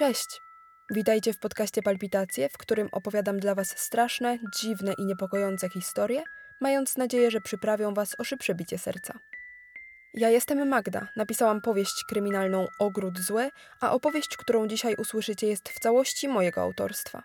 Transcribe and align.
Cześć! 0.00 0.40
Witajcie 0.90 1.32
w 1.32 1.38
podcaście 1.38 1.82
Palpitacje, 1.82 2.48
w 2.48 2.58
którym 2.58 2.88
opowiadam 2.92 3.40
dla 3.40 3.54
Was 3.54 3.78
straszne, 3.78 4.38
dziwne 4.60 4.92
i 4.92 5.06
niepokojące 5.06 5.68
historie, 5.68 6.22
mając 6.60 6.96
nadzieję, 6.96 7.30
że 7.30 7.40
przyprawią 7.40 7.94
Was 7.94 8.16
o 8.18 8.24
szybsze 8.24 8.54
bicie 8.54 8.78
serca. 8.78 9.18
Ja 10.14 10.28
jestem 10.28 10.68
Magda, 10.68 11.08
napisałam 11.16 11.60
powieść 11.60 12.04
kryminalną 12.08 12.66
Ogród 12.78 13.18
Zły, 13.18 13.50
a 13.80 13.92
opowieść, 13.92 14.36
którą 14.36 14.68
dzisiaj 14.68 14.94
usłyszycie, 14.94 15.46
jest 15.46 15.68
w 15.68 15.80
całości 15.80 16.28
mojego 16.28 16.60
autorstwa. 16.60 17.22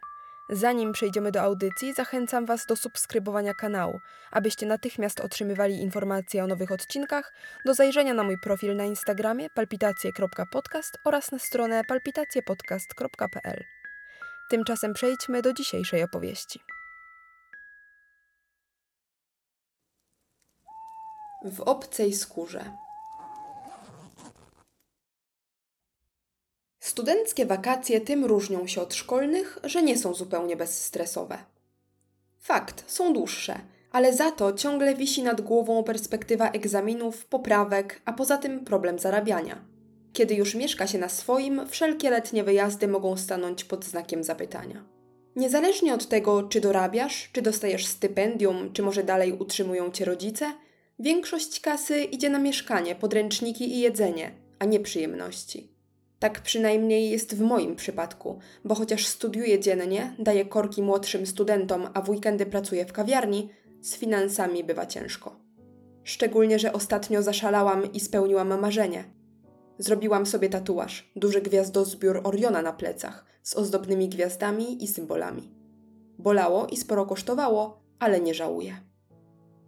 Zanim 0.49 0.91
przejdziemy 0.91 1.31
do 1.31 1.41
audycji, 1.41 1.93
zachęcam 1.93 2.45
Was 2.45 2.65
do 2.65 2.75
subskrybowania 2.75 3.53
kanału, 3.53 3.99
abyście 4.31 4.65
natychmiast 4.65 5.19
otrzymywali 5.19 5.81
informacje 5.81 6.43
o 6.43 6.47
nowych 6.47 6.71
odcinkach, 6.71 7.33
do 7.65 7.73
zajrzenia 7.73 8.13
na 8.13 8.23
mój 8.23 8.37
profil 8.43 8.75
na 8.75 8.83
Instagramie 8.83 9.49
palpitacje.podcast 9.49 10.97
oraz 11.05 11.31
na 11.31 11.39
stronę 11.39 11.81
palpitacjepodcast.pl. 11.87 13.63
Tymczasem 14.49 14.93
przejdźmy 14.93 15.41
do 15.41 15.53
dzisiejszej 15.53 16.03
opowieści. 16.03 16.59
W 21.45 21.61
obcej 21.61 22.13
skórze. 22.13 22.84
Studenckie 26.95 27.45
wakacje 27.45 28.01
tym 28.01 28.25
różnią 28.25 28.67
się 28.67 28.81
od 28.81 28.93
szkolnych, 28.93 29.59
że 29.63 29.83
nie 29.83 29.97
są 29.97 30.13
zupełnie 30.13 30.55
bezstresowe. 30.55 31.37
Fakt, 32.39 32.91
są 32.91 33.13
dłuższe, 33.13 33.59
ale 33.91 34.13
za 34.13 34.31
to 34.31 34.53
ciągle 34.53 34.95
wisi 34.95 35.23
nad 35.23 35.41
głową 35.41 35.83
perspektywa 35.83 36.49
egzaminów, 36.49 37.25
poprawek, 37.25 38.01
a 38.05 38.13
poza 38.13 38.37
tym 38.37 38.65
problem 38.65 38.99
zarabiania. 38.99 39.65
Kiedy 40.13 40.35
już 40.35 40.55
mieszka 40.55 40.87
się 40.87 40.97
na 40.97 41.09
swoim, 41.09 41.61
wszelkie 41.67 42.09
letnie 42.09 42.43
wyjazdy 42.43 42.87
mogą 42.87 43.17
stanąć 43.17 43.63
pod 43.63 43.85
znakiem 43.85 44.23
zapytania. 44.23 44.83
Niezależnie 45.35 45.93
od 45.93 46.07
tego, 46.07 46.43
czy 46.43 46.61
dorabiasz, 46.61 47.29
czy 47.33 47.41
dostajesz 47.41 47.85
stypendium, 47.85 48.73
czy 48.73 48.83
może 48.83 49.03
dalej 49.03 49.33
utrzymują 49.33 49.91
cię 49.91 50.05
rodzice, 50.05 50.53
większość 50.99 51.59
kasy 51.59 52.03
idzie 52.03 52.29
na 52.29 52.39
mieszkanie, 52.39 52.95
podręczniki 52.95 53.75
i 53.75 53.79
jedzenie, 53.79 54.31
a 54.59 54.65
nie 54.65 54.79
przyjemności. 54.79 55.74
Tak 56.25 56.41
przynajmniej 56.41 57.09
jest 57.09 57.35
w 57.35 57.41
moim 57.41 57.75
przypadku, 57.75 58.39
bo 58.63 58.75
chociaż 58.75 59.07
studiuję 59.07 59.59
dziennie, 59.59 60.15
daję 60.19 60.45
korki 60.45 60.81
młodszym 60.81 61.25
studentom, 61.25 61.87
a 61.93 62.01
w 62.01 62.09
weekendy 62.09 62.45
pracuję 62.45 62.85
w 62.85 62.93
kawiarni, 62.93 63.49
z 63.81 63.95
finansami 63.95 64.63
bywa 64.63 64.85
ciężko. 64.85 65.39
Szczególnie, 66.03 66.59
że 66.59 66.73
ostatnio 66.73 67.23
zaszalałam 67.23 67.93
i 67.93 67.99
spełniłam 67.99 68.59
marzenie. 68.59 69.03
Zrobiłam 69.77 70.25
sobie 70.25 70.49
tatuaż, 70.49 71.11
duży 71.15 71.41
gwiazdozbiór 71.41 72.21
Oriona 72.23 72.61
na 72.61 72.73
plecach, 72.73 73.25
z 73.43 73.55
ozdobnymi 73.55 74.09
gwiazdami 74.09 74.83
i 74.83 74.87
symbolami. 74.87 75.51
Bolało 76.19 76.67
i 76.67 76.77
sporo 76.77 77.05
kosztowało, 77.05 77.81
ale 77.99 78.19
nie 78.19 78.33
żałuję. 78.33 78.77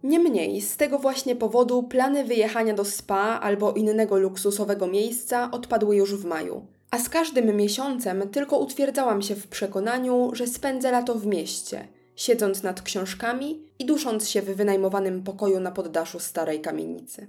Niemniej, 0.02 0.60
z 0.60 0.76
tego 0.76 0.98
właśnie 0.98 1.36
powodu 1.36 1.82
plany 1.82 2.24
wyjechania 2.24 2.74
do 2.74 2.84
spa 2.84 3.40
albo 3.42 3.72
innego 3.72 4.18
luksusowego 4.18 4.86
miejsca 4.86 5.50
odpadły 5.50 5.96
już 5.96 6.14
w 6.14 6.24
maju. 6.24 6.66
A 6.90 6.98
z 6.98 7.08
każdym 7.08 7.56
miesiącem 7.56 8.28
tylko 8.28 8.58
utwierdzałam 8.58 9.22
się 9.22 9.34
w 9.34 9.46
przekonaniu, 9.46 10.30
że 10.32 10.46
spędzę 10.46 10.90
lato 10.90 11.14
w 11.14 11.26
mieście, 11.26 11.88
siedząc 12.16 12.62
nad 12.62 12.82
książkami 12.82 13.62
i 13.78 13.86
dusząc 13.86 14.28
się 14.28 14.42
w 14.42 14.56
wynajmowanym 14.56 15.22
pokoju 15.22 15.60
na 15.60 15.70
poddaszu 15.70 16.18
starej 16.18 16.60
kamienicy. 16.60 17.26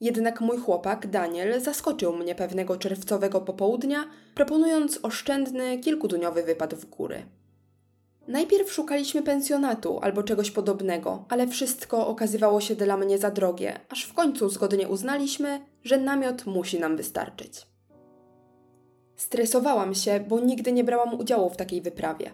Jednak 0.00 0.40
mój 0.40 0.58
chłopak, 0.58 1.06
Daniel, 1.06 1.60
zaskoczył 1.60 2.16
mnie 2.16 2.34
pewnego 2.34 2.76
czerwcowego 2.76 3.40
popołudnia, 3.40 4.04
proponując 4.34 4.98
oszczędny, 5.02 5.78
kilkudniowy 5.78 6.42
wypad 6.42 6.74
w 6.74 6.86
góry. 6.86 7.22
Najpierw 8.28 8.72
szukaliśmy 8.72 9.22
pensjonatu 9.22 9.98
albo 10.02 10.22
czegoś 10.22 10.50
podobnego, 10.50 11.24
ale 11.28 11.48
wszystko 11.48 12.06
okazywało 12.06 12.60
się 12.60 12.74
dla 12.74 12.96
mnie 12.96 13.18
za 13.18 13.30
drogie, 13.30 13.80
aż 13.88 14.04
w 14.04 14.14
końcu 14.14 14.48
zgodnie 14.48 14.88
uznaliśmy, 14.88 15.60
że 15.84 15.98
namiot 15.98 16.46
musi 16.46 16.80
nam 16.80 16.96
wystarczyć. 16.96 17.66
Stresowałam 19.16 19.94
się, 19.94 20.20
bo 20.28 20.40
nigdy 20.40 20.72
nie 20.72 20.84
brałam 20.84 21.20
udziału 21.20 21.50
w 21.50 21.56
takiej 21.56 21.82
wyprawie. 21.82 22.30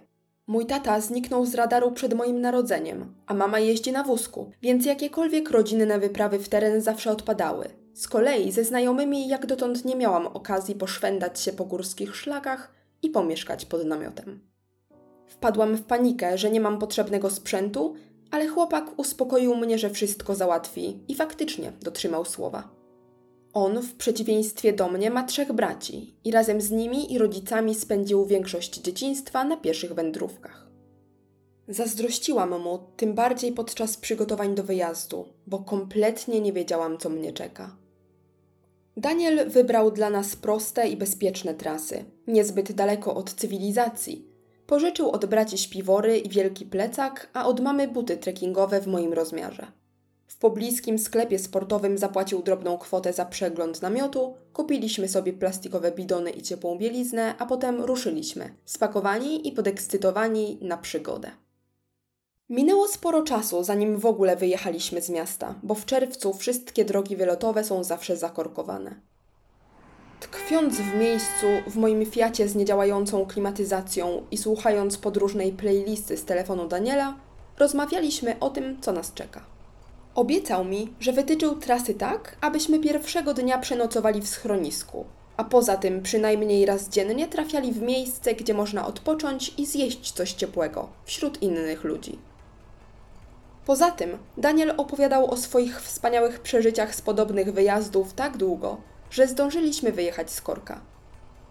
Mój 0.47 0.67
tata 0.67 1.01
zniknął 1.01 1.47
z 1.47 1.55
radaru 1.55 1.93
przed 1.93 2.15
moim 2.15 2.41
narodzeniem, 2.41 3.15
a 3.27 3.35
mama 3.35 3.59
jeździ 3.59 3.93
na 3.93 4.05
wózku, 4.05 4.51
więc 4.63 4.87
jakiekolwiek 4.87 5.51
rodzinne 5.51 5.99
wyprawy 5.99 6.39
w 6.39 6.49
teren 6.49 6.81
zawsze 6.81 7.11
odpadały. 7.11 7.69
Z 7.95 8.09
kolei 8.09 8.53
ze 8.53 8.65
znajomymi 8.65 9.29
jak 9.29 9.47
dotąd 9.47 9.85
nie 9.85 9.97
miałam 9.97 10.27
okazji 10.27 10.75
poszwędać 10.75 11.41
się 11.41 11.53
po 11.53 11.65
górskich 11.65 12.17
szlakach 12.17 12.73
i 13.03 13.11
pomieszkać 13.11 13.65
pod 13.65 13.85
namiotem. 13.85 14.52
Wpadłam 15.33 15.77
w 15.77 15.83
panikę, 15.83 16.39
że 16.39 16.51
nie 16.51 16.61
mam 16.61 16.79
potrzebnego 16.79 17.31
sprzętu, 17.31 17.95
ale 18.31 18.47
chłopak 18.47 18.99
uspokoił 18.99 19.57
mnie, 19.57 19.79
że 19.79 19.91
wszystko 19.91 20.35
załatwi 20.35 20.99
i 21.09 21.15
faktycznie 21.15 21.73
dotrzymał 21.83 22.25
słowa. 22.25 22.69
On, 23.53 23.83
w 23.83 23.95
przeciwieństwie 23.95 24.73
do 24.73 24.89
mnie, 24.89 25.11
ma 25.11 25.23
trzech 25.23 25.53
braci 25.53 26.15
i 26.25 26.31
razem 26.31 26.61
z 26.61 26.71
nimi 26.71 27.13
i 27.13 27.19
rodzicami 27.19 27.75
spędził 27.75 28.27
większość 28.27 28.81
dzieciństwa 28.81 29.45
na 29.45 29.57
pieszych 29.57 29.95
wędrówkach. 29.95 30.67
Zazdrościłam 31.69 32.61
mu, 32.61 32.79
tym 32.97 33.15
bardziej 33.15 33.53
podczas 33.53 33.97
przygotowań 33.97 34.55
do 34.55 34.63
wyjazdu, 34.63 35.25
bo 35.47 35.59
kompletnie 35.59 36.41
nie 36.41 36.53
wiedziałam, 36.53 36.99
co 36.99 37.09
mnie 37.09 37.33
czeka. 37.33 37.77
Daniel 38.97 39.51
wybrał 39.51 39.91
dla 39.91 40.11
nas 40.11 40.37
proste 40.37 40.89
i 40.89 40.97
bezpieczne 40.97 41.55
trasy, 41.55 42.05
niezbyt 42.27 42.73
daleko 42.73 43.15
od 43.15 43.35
cywilizacji, 43.35 44.32
Pożyczył 44.73 45.11
od 45.11 45.27
braci 45.27 45.59
śpiwory 45.59 46.19
i 46.19 46.29
wielki 46.29 46.67
plecak, 46.67 47.31
a 47.33 47.47
od 47.47 47.61
mamy 47.61 47.89
buty 47.89 48.17
trekkingowe 48.17 48.81
w 48.81 48.87
moim 48.87 49.13
rozmiarze. 49.13 49.67
W 50.27 50.39
pobliskim 50.39 50.99
sklepie 50.99 51.39
sportowym 51.39 51.99
zapłacił 51.99 52.43
drobną 52.43 52.79
kwotę 52.79 53.13
za 53.13 53.25
przegląd 53.25 53.83
namiotu, 53.83 54.35
kupiliśmy 54.53 55.09
sobie 55.09 55.33
plastikowe 55.33 55.93
bidony 55.93 56.31
i 56.31 56.43
ciepłą 56.43 56.79
bieliznę, 56.79 57.35
a 57.39 57.47
potem 57.47 57.83
ruszyliśmy, 57.83 58.55
spakowani 58.65 59.49
i 59.49 59.53
podekscytowani 59.53 60.59
na 60.61 60.77
przygodę. 60.77 61.31
Minęło 62.49 62.89
sporo 62.89 63.23
czasu, 63.23 63.65
zanim 63.65 63.99
w 63.99 64.07
ogóle 64.07 64.37
wyjechaliśmy 64.37 65.03
z 65.03 65.11
miasta, 65.11 65.55
bo 65.63 65.75
w 65.75 65.87
czerwcu 65.87 66.35
wszystkie 66.35 66.85
drogi 66.85 67.17
wylotowe 67.17 67.65
są 67.65 67.85
zawsze 67.85 68.17
zakorkowane. 68.17 69.12
Tkwiąc 70.23 70.75
w 70.75 70.95
miejscu 70.95 71.47
w 71.67 71.77
moim 71.77 72.07
Fiacie 72.07 72.49
z 72.49 72.55
niedziałającą 72.55 73.27
klimatyzacją 73.27 74.23
i 74.31 74.39
słuchając 74.39 74.99
podróżnej 74.99 75.53
playlisty 75.53 76.17
z 76.17 76.25
telefonu 76.25 76.69
Daniela, 76.69 77.15
rozmawialiśmy 77.59 78.39
o 78.41 78.51
tym, 78.51 78.81
co 78.81 78.93
nas 78.93 79.15
czeka. 79.15 79.45
Obiecał 80.15 80.65
mi, 80.65 80.93
że 81.01 81.13
wytyczył 81.13 81.57
trasy 81.57 81.95
tak, 81.95 82.37
abyśmy 82.41 82.79
pierwszego 82.79 83.35
dnia 83.35 83.59
przenocowali 83.59 84.21
w 84.21 84.29
schronisku, 84.29 85.05
a 85.37 85.45
poza 85.45 85.77
tym 85.77 86.03
przynajmniej 86.03 86.67
raz 86.67 86.89
dziennie 86.89 87.29
trafiali 87.29 87.73
w 87.73 87.83
miejsce, 87.83 88.35
gdzie 88.35 88.55
można 88.55 88.87
odpocząć 88.87 89.55
i 89.59 89.67
zjeść 89.67 90.13
coś 90.13 90.33
ciepłego 90.33 90.89
wśród 91.05 91.43
innych 91.43 91.85
ludzi. 91.85 92.19
Poza 93.67 93.91
tym 93.91 94.19
Daniel 94.37 94.75
opowiadał 94.77 95.31
o 95.31 95.37
swoich 95.37 95.81
wspaniałych 95.81 96.41
przeżyciach 96.41 96.95
z 96.95 97.03
podobnych 97.03 97.53
wyjazdów 97.53 98.13
tak 98.13 98.37
długo, 98.37 98.77
że 99.13 99.27
zdążyliśmy 99.27 99.93
wyjechać 99.93 100.31
z 100.31 100.41
korka. 100.41 100.81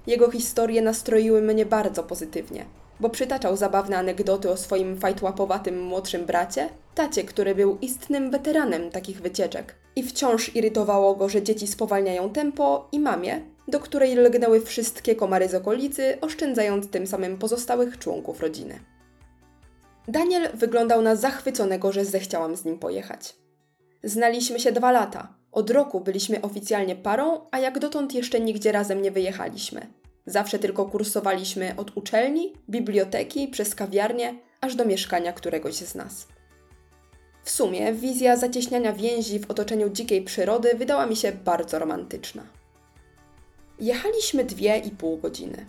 Jego 0.08 0.32
historie 0.32 0.82
nastroiły 0.82 1.42
mnie 1.42 1.66
bardzo 1.66 2.04
pozytywnie, 2.04 2.66
bo 3.00 3.10
przytaczał 3.10 3.58
zabawne 3.58 3.98
anegdoty 3.98 4.52
o 4.52 4.58
swoim 4.58 5.00
fajtłapowatym 5.00 5.84
młodszym 5.84 6.26
bracie, 6.26 6.70
tacie, 6.96 7.24
który 7.24 7.56
był 7.56 7.78
istnym 7.82 8.32
weteranem 8.32 8.92
takich 8.92 9.22
wycieczek. 9.22 9.76
I 9.96 10.04
wciąż 10.04 10.56
irytowało 10.56 11.16
go, 11.16 11.30
że 11.30 11.44
dzieci 11.44 11.68
spowalniają 11.68 12.30
tempo 12.30 12.88
i 12.92 13.00
mamie, 13.00 13.42
do 13.68 13.80
której 13.80 14.16
lgnęły 14.16 14.62
wszystkie 14.62 15.16
komary 15.16 15.50
z 15.50 15.56
okolicy, 15.56 16.18
oszczędzając 16.22 16.90
tym 16.90 17.08
samym 17.08 17.38
pozostałych 17.38 18.00
członków 18.00 18.40
rodziny. 18.40 18.80
Daniel 20.08 20.50
wyglądał 20.54 21.02
na 21.02 21.16
zachwyconego, 21.16 21.92
że 21.92 22.06
zechciałam 22.06 22.56
z 22.56 22.66
nim 22.66 22.80
pojechać. 22.80 23.36
Znaliśmy 24.04 24.60
się 24.60 24.72
dwa 24.72 24.92
lata, 24.92 25.41
od 25.52 25.70
roku 25.70 26.02
byliśmy 26.02 26.42
oficjalnie 26.42 26.96
parą, 26.96 27.42
a 27.52 27.60
jak 27.60 27.80
dotąd 27.80 28.14
jeszcze 28.14 28.40
nigdzie 28.40 28.72
razem 28.72 29.02
nie 29.02 29.12
wyjechaliśmy. 29.12 29.88
Zawsze 30.26 30.60
tylko 30.60 30.86
kursowaliśmy 30.86 31.74
od 31.78 31.98
uczelni, 31.98 32.54
biblioteki, 32.70 33.48
przez 33.48 33.76
kawiarnię, 33.76 34.34
aż 34.62 34.76
do 34.76 34.86
mieszkania 34.86 35.34
któregoś 35.34 35.76
z 35.76 35.96
nas. 35.96 36.28
W 37.44 37.50
sumie 37.50 37.94
wizja 37.94 38.38
zacieśniania 38.38 38.94
więzi 38.94 39.40
w 39.40 39.52
otoczeniu 39.52 39.90
dzikiej 39.90 40.22
przyrody 40.22 40.72
wydała 40.76 41.06
mi 41.06 41.16
się 41.16 41.32
bardzo 41.32 41.80
romantyczna. 41.80 42.44
Jechaliśmy 43.80 44.44
dwie 44.44 44.78
i 44.78 44.92
pół 44.92 45.18
godziny. 45.18 45.66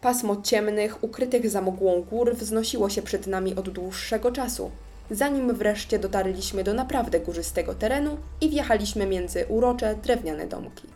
Pasmo 0.00 0.42
ciemnych, 0.42 1.04
ukrytych 1.04 1.50
za 1.50 1.62
mgłą 1.62 2.02
gór 2.02 2.34
wznosiło 2.36 2.90
się 2.90 3.02
przed 3.02 3.26
nami 3.26 3.54
od 3.54 3.70
dłuższego 3.70 4.32
czasu, 4.32 4.70
zanim 5.10 5.54
wreszcie 5.54 5.98
dotarliśmy 5.98 6.64
do 6.64 6.74
naprawdę 6.74 7.20
górzystego 7.20 7.74
terenu 7.74 8.18
i 8.40 8.48
wjechaliśmy 8.48 9.06
między 9.06 9.46
urocze 9.48 9.94
drewniane 10.02 10.46
domki. 10.46 10.88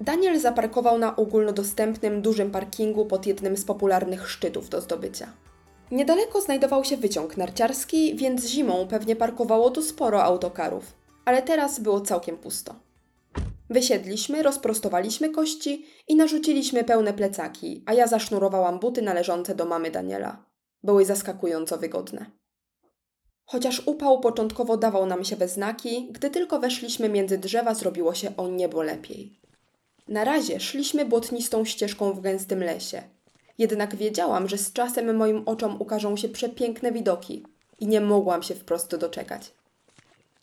Daniel 0.00 0.40
zaparkował 0.40 0.98
na 0.98 1.16
ogólnodostępnym 1.16 2.22
dużym 2.22 2.50
parkingu 2.50 3.06
pod 3.06 3.26
jednym 3.26 3.56
z 3.56 3.64
popularnych 3.64 4.30
szczytów 4.30 4.68
do 4.68 4.80
zdobycia. 4.80 5.32
Niedaleko 5.90 6.40
znajdował 6.40 6.84
się 6.84 6.96
wyciąg 6.96 7.36
narciarski, 7.36 8.16
więc 8.16 8.46
zimą 8.46 8.86
pewnie 8.88 9.16
parkowało 9.16 9.70
tu 9.70 9.82
sporo 9.82 10.24
autokarów, 10.24 10.96
ale 11.24 11.42
teraz 11.42 11.80
było 11.80 12.00
całkiem 12.00 12.36
pusto. 12.36 12.74
Wysiedliśmy, 13.70 14.42
rozprostowaliśmy 14.42 15.30
kości 15.30 15.86
i 16.08 16.16
narzuciliśmy 16.16 16.84
pełne 16.84 17.12
plecaki, 17.12 17.82
a 17.86 17.92
ja 17.94 18.06
zasznurowałam 18.06 18.78
buty 18.78 19.02
należące 19.02 19.54
do 19.54 19.64
mamy 19.64 19.90
Daniela. 19.90 20.44
Były 20.82 21.04
zaskakująco 21.04 21.78
wygodne. 21.78 22.26
Chociaż 23.46 23.82
upał 23.86 24.20
początkowo 24.20 24.76
dawał 24.76 25.06
nam 25.06 25.24
się 25.24 25.36
we 25.36 25.48
znaki, 25.48 26.08
gdy 26.10 26.30
tylko 26.30 26.58
weszliśmy 26.58 27.08
między 27.08 27.38
drzewa, 27.38 27.74
zrobiło 27.74 28.14
się 28.14 28.36
o 28.36 28.48
niebo 28.48 28.82
lepiej. 28.82 29.38
Na 30.08 30.24
razie 30.24 30.60
szliśmy 30.60 31.04
błotnistą 31.04 31.64
ścieżką 31.64 32.12
w 32.12 32.20
gęstym 32.20 32.62
lesie. 32.62 33.02
Jednak 33.58 33.96
wiedziałam, 33.96 34.48
że 34.48 34.58
z 34.58 34.72
czasem 34.72 35.16
moim 35.16 35.42
oczom 35.46 35.82
ukażą 35.82 36.16
się 36.16 36.28
przepiękne 36.28 36.92
widoki 36.92 37.46
i 37.80 37.86
nie 37.86 38.00
mogłam 38.00 38.42
się 38.42 38.54
wprost 38.54 38.96
doczekać. 38.96 39.52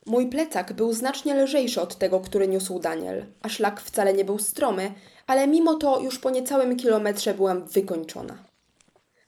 Mój 0.06 0.28
plecak 0.28 0.74
był 0.74 0.94
znacznie 0.94 1.44
lżejszy 1.44 1.82
od 1.82 1.96
tego, 1.96 2.20
który 2.20 2.48
niósł 2.48 2.80
Daniel, 2.80 3.26
a 3.42 3.50
szlak 3.50 3.82
wcale 3.82 4.14
nie 4.14 4.26
był 4.26 4.40
stromy, 4.40 4.94
ale 5.28 5.48
mimo 5.48 5.76
to 5.76 6.00
już 6.00 6.20
po 6.20 6.30
niecałym 6.30 6.76
kilometrze 6.76 7.34
byłam 7.34 7.66
wykończona. 7.66 8.51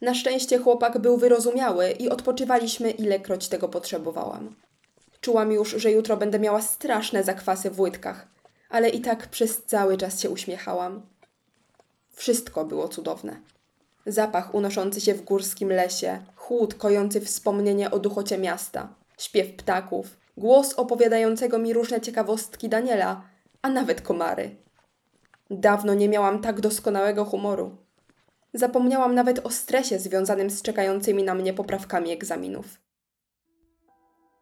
Na 0.03 0.13
szczęście 0.13 0.57
chłopak 0.57 0.97
był 0.97 1.17
wyrozumiały 1.17 1.91
i 1.91 2.09
odpoczywaliśmy 2.09 2.91
ilekroć 2.91 3.47
tego 3.47 3.69
potrzebowałam. 3.69 4.55
Czułam 5.21 5.51
już, 5.51 5.69
że 5.69 5.91
jutro 5.91 6.17
będę 6.17 6.39
miała 6.39 6.61
straszne 6.61 7.23
zakwasy 7.23 7.69
w 7.69 7.79
łydkach, 7.79 8.27
ale 8.69 8.89
i 8.89 9.01
tak 9.01 9.27
przez 9.27 9.63
cały 9.63 9.97
czas 9.97 10.19
się 10.19 10.29
uśmiechałam. 10.29 11.01
Wszystko 12.11 12.65
było 12.65 12.87
cudowne. 12.87 13.39
Zapach 14.05 14.55
unoszący 14.55 15.01
się 15.01 15.13
w 15.13 15.21
górskim 15.21 15.69
lesie, 15.69 16.21
chłód 16.35 16.73
kojący 16.73 17.21
wspomnienie 17.21 17.91
o 17.91 17.99
duchocie 17.99 18.37
miasta, 18.37 18.95
śpiew 19.17 19.55
ptaków, 19.55 20.17
głos 20.37 20.73
opowiadającego 20.73 21.59
mi 21.59 21.73
różne 21.73 22.01
ciekawostki 22.01 22.69
Daniela, 22.69 23.21
a 23.61 23.69
nawet 23.69 24.01
komary. 24.01 24.55
Dawno 25.49 25.93
nie 25.93 26.09
miałam 26.09 26.41
tak 26.41 26.61
doskonałego 26.61 27.25
humoru. 27.25 27.77
Zapomniałam 28.53 29.15
nawet 29.15 29.45
o 29.45 29.49
stresie 29.49 29.99
związanym 29.99 30.49
z 30.49 30.61
czekającymi 30.61 31.23
na 31.23 31.35
mnie 31.35 31.53
poprawkami 31.53 32.11
egzaminów. 32.11 32.65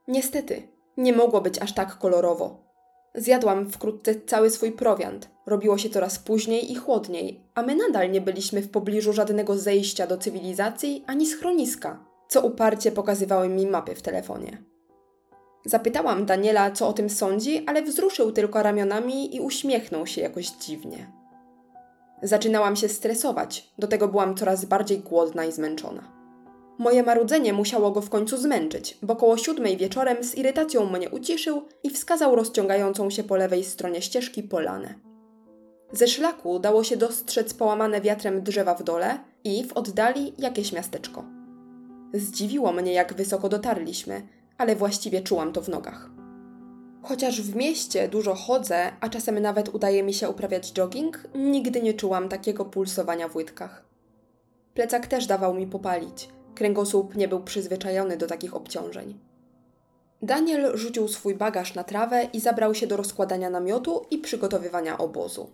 Niestety, 0.07 0.67
nie 0.97 1.13
mogło 1.13 1.41
być 1.41 1.59
aż 1.59 1.73
tak 1.73 1.97
kolorowo. 1.97 2.71
Zjadłam 3.15 3.69
wkrótce 3.69 4.15
cały 4.15 4.49
swój 4.49 4.71
prowiant. 4.71 5.29
Robiło 5.45 5.77
się 5.77 5.89
coraz 5.89 6.19
później 6.19 6.71
i 6.71 6.75
chłodniej, 6.75 7.43
a 7.55 7.61
my 7.61 7.75
nadal 7.75 8.11
nie 8.11 8.21
byliśmy 8.21 8.61
w 8.61 8.71
pobliżu 8.71 9.13
żadnego 9.13 9.57
zejścia 9.57 10.07
do 10.07 10.17
cywilizacji 10.17 11.03
ani 11.07 11.25
schroniska, 11.25 12.05
co 12.29 12.41
uparcie 12.41 12.91
pokazywały 12.91 13.49
mi 13.49 13.67
mapy 13.67 13.95
w 13.95 14.01
telefonie. 14.01 14.63
Zapytałam 15.65 16.25
Daniela, 16.25 16.71
co 16.71 16.87
o 16.87 16.93
tym 16.93 17.09
sądzi, 17.09 17.63
ale 17.67 17.81
wzruszył 17.81 18.31
tylko 18.31 18.63
ramionami 18.63 19.35
i 19.35 19.39
uśmiechnął 19.39 20.07
się 20.07 20.21
jakoś 20.21 20.49
dziwnie. 20.49 21.20
Zaczynałam 22.23 22.75
się 22.75 22.89
stresować, 22.89 23.71
do 23.77 23.88
tego 23.88 24.07
byłam 24.07 24.35
coraz 24.35 24.65
bardziej 24.65 25.00
głodna 25.00 25.45
i 25.45 25.51
zmęczona. 25.51 26.21
Moje 26.79 27.03
marudzenie 27.03 27.53
musiało 27.53 27.91
go 27.91 28.01
w 28.01 28.09
końcu 28.09 28.38
zmęczyć, 28.38 28.97
bo 29.01 29.15
koło 29.15 29.38
siódmej 29.38 29.77
wieczorem 29.77 30.23
z 30.23 30.35
irytacją 30.35 30.85
mnie 30.85 31.09
uciszył 31.09 31.62
i 31.83 31.89
wskazał 31.89 32.35
rozciągającą 32.35 33.09
się 33.09 33.23
po 33.23 33.35
lewej 33.35 33.63
stronie 33.63 34.01
ścieżki 34.01 34.44
polanę. 34.44 34.95
Ze 35.94 36.07
szlaku 36.07 36.59
dało 36.59 36.83
się 36.83 36.97
dostrzec 36.97 37.53
połamane 37.53 38.01
wiatrem 38.01 38.44
drzewa 38.44 38.75
w 38.75 38.83
dole 38.83 39.19
i 39.44 39.63
w 39.68 39.73
oddali 39.73 40.33
jakieś 40.38 40.71
miasteczko. 40.71 41.25
Zdziwiło 42.13 42.71
mnie, 42.71 42.94
jak 42.94 43.13
wysoko 43.13 43.50
dotarliśmy, 43.50 44.27
ale 44.57 44.75
właściwie 44.75 45.21
czułam 45.21 45.53
to 45.53 45.62
w 45.62 45.69
nogach. 45.69 46.20
Chociaż 47.03 47.42
w 47.42 47.56
mieście 47.56 48.07
dużo 48.07 48.36
chodzę, 48.36 48.92
a 49.00 49.09
czasem 49.09 49.39
nawet 49.39 49.75
udaje 49.75 50.03
mi 50.03 50.13
się 50.13 50.30
uprawiać 50.30 50.74
jogging, 50.74 51.24
nigdy 51.36 51.81
nie 51.81 51.94
czułam 51.94 52.30
takiego 52.30 52.65
pulsowania 52.65 53.27
w 53.27 53.36
łydkach. 53.36 53.83
Plecak 54.74 55.07
też 55.07 55.25
dawał 55.27 55.53
mi 55.53 55.68
popalić. 55.68 56.30
Kręgosłup 56.56 57.15
nie 57.15 57.27
był 57.27 57.44
przyzwyczajony 57.44 58.18
do 58.18 58.27
takich 58.27 58.56
obciążeń. 58.56 59.19
Daniel 60.21 60.77
rzucił 60.77 61.07
swój 61.07 61.36
bagaż 61.36 61.75
na 61.75 61.83
trawę 61.83 62.27
i 62.33 62.39
zabrał 62.39 62.75
się 62.75 62.88
do 62.88 62.98
rozkładania 62.98 63.50
namiotu 63.50 64.06
i 64.12 64.18
przygotowywania 64.18 64.97
obozu. 64.97 65.50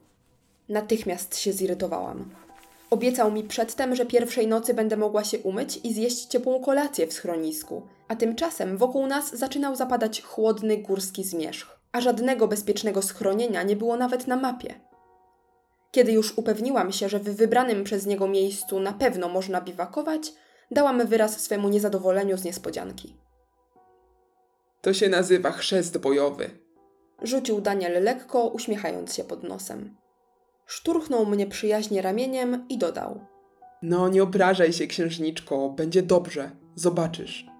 Natychmiast 0.69 1.37
się 1.37 1.53
zirytowałam. 1.53 2.29
Obiecał 2.89 3.31
mi 3.31 3.43
przedtem, 3.43 3.95
że 3.95 4.05
pierwszej 4.05 4.47
nocy 4.47 4.73
będę 4.73 4.97
mogła 4.97 5.23
się 5.23 5.39
umyć 5.39 5.79
i 5.83 5.93
zjeść 5.93 6.25
ciepłą 6.25 6.63
kolację 6.63 7.07
w 7.07 7.13
schronisku, 7.13 7.81
a 8.07 8.15
tymczasem 8.15 8.77
wokół 8.77 9.07
nas 9.07 9.35
zaczynał 9.35 9.75
zapadać 9.75 10.21
chłodny 10.21 10.77
górski 10.77 11.23
zmierzch, 11.23 11.79
a 11.91 12.01
żadnego 12.01 12.47
bezpiecznego 12.47 13.01
schronienia 13.01 13.63
nie 13.63 13.75
było 13.75 13.97
nawet 13.97 14.27
na 14.27 14.35
mapie. 14.35 14.79
Kiedy 15.91 16.11
już 16.11 16.37
upewniłam 16.37 16.91
się, 16.91 17.09
że 17.09 17.19
w 17.19 17.23
wybranym 17.23 17.83
przez 17.83 18.05
niego 18.05 18.27
miejscu 18.27 18.79
na 18.79 18.93
pewno 18.93 19.29
można 19.29 19.61
biwakować, 19.61 20.33
dałam 20.71 21.07
wyraz 21.07 21.39
swemu 21.39 21.69
niezadowoleniu 21.69 22.37
z 22.37 22.43
niespodzianki. 22.43 23.15
To 24.81 24.93
się 24.93 25.09
nazywa 25.09 25.51
chrzest 25.51 25.97
bojowy. 25.97 26.49
Rzucił 27.21 27.61
Daniel 27.61 28.03
lekko, 28.03 28.47
uśmiechając 28.47 29.15
się 29.15 29.23
pod 29.23 29.43
nosem. 29.43 29.97
Szturchnął 30.65 31.25
mnie 31.25 31.47
przyjaźnie 31.47 32.01
ramieniem 32.01 32.65
i 32.69 32.77
dodał. 32.77 33.19
No, 33.81 34.09
nie 34.09 34.23
obrażaj 34.23 34.73
się, 34.73 34.87
księżniczko, 34.87 35.69
będzie 35.69 36.03
dobrze. 36.03 36.51
Zobaczysz. 36.75 37.56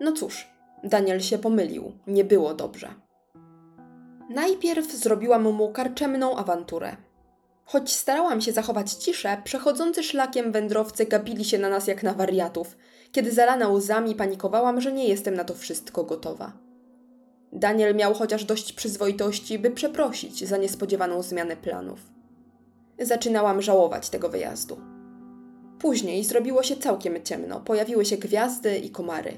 No 0.00 0.12
cóż, 0.12 0.48
Daniel 0.84 1.20
się 1.20 1.38
pomylił, 1.38 1.92
nie 2.06 2.24
było 2.24 2.54
dobrze. 2.54 2.94
Najpierw 4.30 4.92
zrobiłam 4.92 5.42
mu 5.52 5.72
karczemną 5.72 6.36
awanturę. 6.36 6.96
Choć 7.64 7.92
starałam 7.92 8.40
się 8.40 8.52
zachować 8.52 8.92
ciszę, 8.92 9.42
przechodzący 9.44 10.02
szlakiem 10.02 10.52
wędrowcy 10.52 11.06
gapili 11.06 11.44
się 11.44 11.58
na 11.58 11.68
nas 11.68 11.86
jak 11.86 12.02
na 12.02 12.14
wariatów. 12.14 12.76
Kiedy 13.12 13.32
zalana 13.32 13.68
łzami 13.68 14.14
panikowałam, 14.14 14.80
że 14.80 14.92
nie 14.92 15.08
jestem 15.08 15.34
na 15.34 15.44
to 15.44 15.54
wszystko 15.54 16.04
gotowa. 16.04 16.52
Daniel 17.52 17.94
miał 17.94 18.14
chociaż 18.14 18.44
dość 18.44 18.72
przyzwoitości, 18.72 19.58
by 19.58 19.70
przeprosić 19.70 20.44
za 20.44 20.56
niespodziewaną 20.56 21.22
zmianę 21.22 21.56
planów. 21.56 21.98
Zaczynałam 22.98 23.62
żałować 23.62 24.10
tego 24.10 24.28
wyjazdu. 24.28 24.76
Później 25.78 26.24
zrobiło 26.24 26.62
się 26.62 26.76
całkiem 26.76 27.22
ciemno, 27.22 27.60
pojawiły 27.60 28.04
się 28.04 28.16
gwiazdy 28.16 28.78
i 28.78 28.90
komary. 28.90 29.32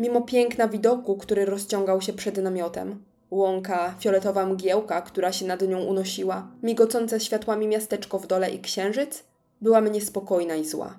Mimo 0.00 0.20
piękna 0.20 0.68
widoku, 0.68 1.16
który 1.16 1.44
rozciągał 1.44 2.00
się 2.00 2.12
przed 2.12 2.36
namiotem, 2.36 3.04
łąka, 3.30 3.94
fioletowa 3.98 4.46
mgiełka, 4.46 5.02
która 5.02 5.32
się 5.32 5.46
nad 5.46 5.62
nią 5.62 5.80
unosiła, 5.84 6.48
migocące 6.62 7.20
światłami 7.20 7.68
miasteczko 7.68 8.18
w 8.18 8.26
dole 8.26 8.50
i 8.50 8.60
księżyc, 8.60 9.24
byłam 9.60 9.88
niespokojna 9.88 10.54
i 10.54 10.64
zła. 10.64 10.98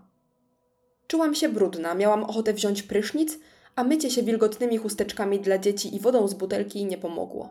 Czułam 1.07 1.35
się 1.35 1.49
brudna, 1.49 1.95
miałam 1.95 2.23
ochotę 2.23 2.53
wziąć 2.53 2.83
prysznic, 2.83 3.39
a 3.75 3.83
mycie 3.83 4.11
się 4.11 4.23
wilgotnymi 4.23 4.77
chusteczkami 4.77 5.39
dla 5.39 5.57
dzieci 5.57 5.95
i 5.95 5.99
wodą 5.99 6.27
z 6.27 6.33
butelki 6.33 6.85
nie 6.85 6.97
pomogło. 6.97 7.49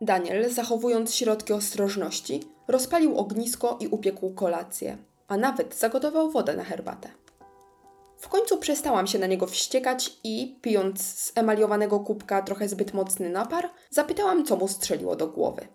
Daniel, 0.00 0.50
zachowując 0.50 1.14
środki 1.14 1.52
ostrożności, 1.52 2.42
rozpalił 2.68 3.18
ognisko 3.18 3.78
i 3.80 3.88
upiekł 3.88 4.30
kolację, 4.30 4.96
a 5.28 5.36
nawet 5.36 5.74
zagotował 5.74 6.30
wodę 6.30 6.56
na 6.56 6.64
herbatę. 6.64 7.08
W 8.22 8.28
końcu 8.28 8.58
przestałam 8.58 9.06
się 9.06 9.18
na 9.18 9.26
niego 9.26 9.46
wściekać 9.46 10.12
i, 10.24 10.58
pijąc 10.62 11.02
z 11.02 11.32
emaliowanego 11.34 12.00
kubka 12.00 12.42
trochę 12.42 12.68
zbyt 12.68 12.94
mocny 12.94 13.30
napar, 13.30 13.70
zapytałam, 13.90 14.44
co 14.44 14.56
mu 14.56 14.68
strzeliło 14.68 15.16
do 15.16 15.28
głowy. 15.28 15.68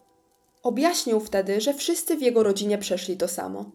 Objaśnił 0.64 1.20
wtedy, 1.20 1.62
że 1.62 1.74
wszyscy 1.74 2.18
w 2.18 2.22
jego 2.22 2.44
rodzinie 2.44 2.78
przeszli 2.78 3.18
to 3.18 3.28
samo. 3.28 3.66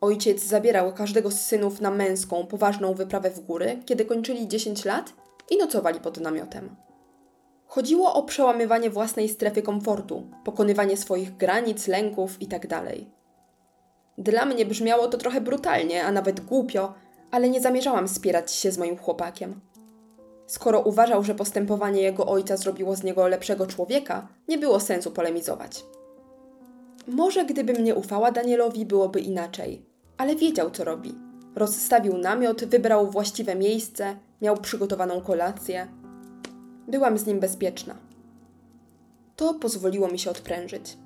Ojciec 0.00 0.42
zabierał 0.42 0.94
każdego 0.94 1.30
z 1.30 1.40
synów 1.40 1.80
na 1.80 1.90
męską, 1.90 2.46
poważną 2.46 2.94
wyprawę 2.94 3.30
w 3.30 3.40
góry, 3.40 3.82
kiedy 3.86 4.04
kończyli 4.04 4.48
10 4.48 4.84
lat 4.84 5.12
i 5.50 5.56
nocowali 5.56 6.00
pod 6.00 6.20
namiotem. 6.20 6.76
Chodziło 7.66 8.14
o 8.14 8.22
przełamywanie 8.22 8.90
własnej 8.90 9.28
strefy 9.28 9.62
komfortu, 9.62 10.30
pokonywanie 10.44 10.96
swoich 10.96 11.36
granic, 11.36 11.88
lęków 11.88 12.42
itd. 12.42 12.82
Dla 14.18 14.44
mnie 14.44 14.66
brzmiało 14.66 15.08
to 15.08 15.18
trochę 15.18 15.40
brutalnie, 15.40 16.04
a 16.04 16.12
nawet 16.12 16.40
głupio, 16.40 16.94
ale 17.30 17.48
nie 17.48 17.60
zamierzałam 17.60 18.08
spierać 18.08 18.52
się 18.52 18.72
z 18.72 18.78
moim 18.78 18.96
chłopakiem. 18.96 19.60
Skoro 20.46 20.80
uważał, 20.80 21.24
że 21.24 21.34
postępowanie 21.34 22.02
jego 22.02 22.26
ojca 22.26 22.56
zrobiło 22.56 22.96
z 22.96 23.02
niego 23.02 23.28
lepszego 23.28 23.66
człowieka, 23.66 24.28
nie 24.48 24.58
było 24.58 24.80
sensu 24.80 25.10
polemizować. 25.10 25.84
Może 27.08 27.44
gdybym 27.44 27.84
nie 27.84 27.94
ufała 27.94 28.30
Danielowi, 28.30 28.86
byłoby 28.86 29.20
inaczej, 29.20 29.86
ale 30.16 30.36
wiedział, 30.36 30.70
co 30.70 30.84
robi. 30.84 31.14
Rozstawił 31.54 32.18
namiot, 32.18 32.64
wybrał 32.64 33.10
właściwe 33.10 33.54
miejsce, 33.54 34.16
miał 34.42 34.56
przygotowaną 34.56 35.20
kolację. 35.20 35.88
Byłam 36.88 37.18
z 37.18 37.26
nim 37.26 37.40
bezpieczna. 37.40 37.94
To 39.36 39.54
pozwoliło 39.54 40.08
mi 40.08 40.18
się 40.18 40.30
odprężyć. 40.30 40.96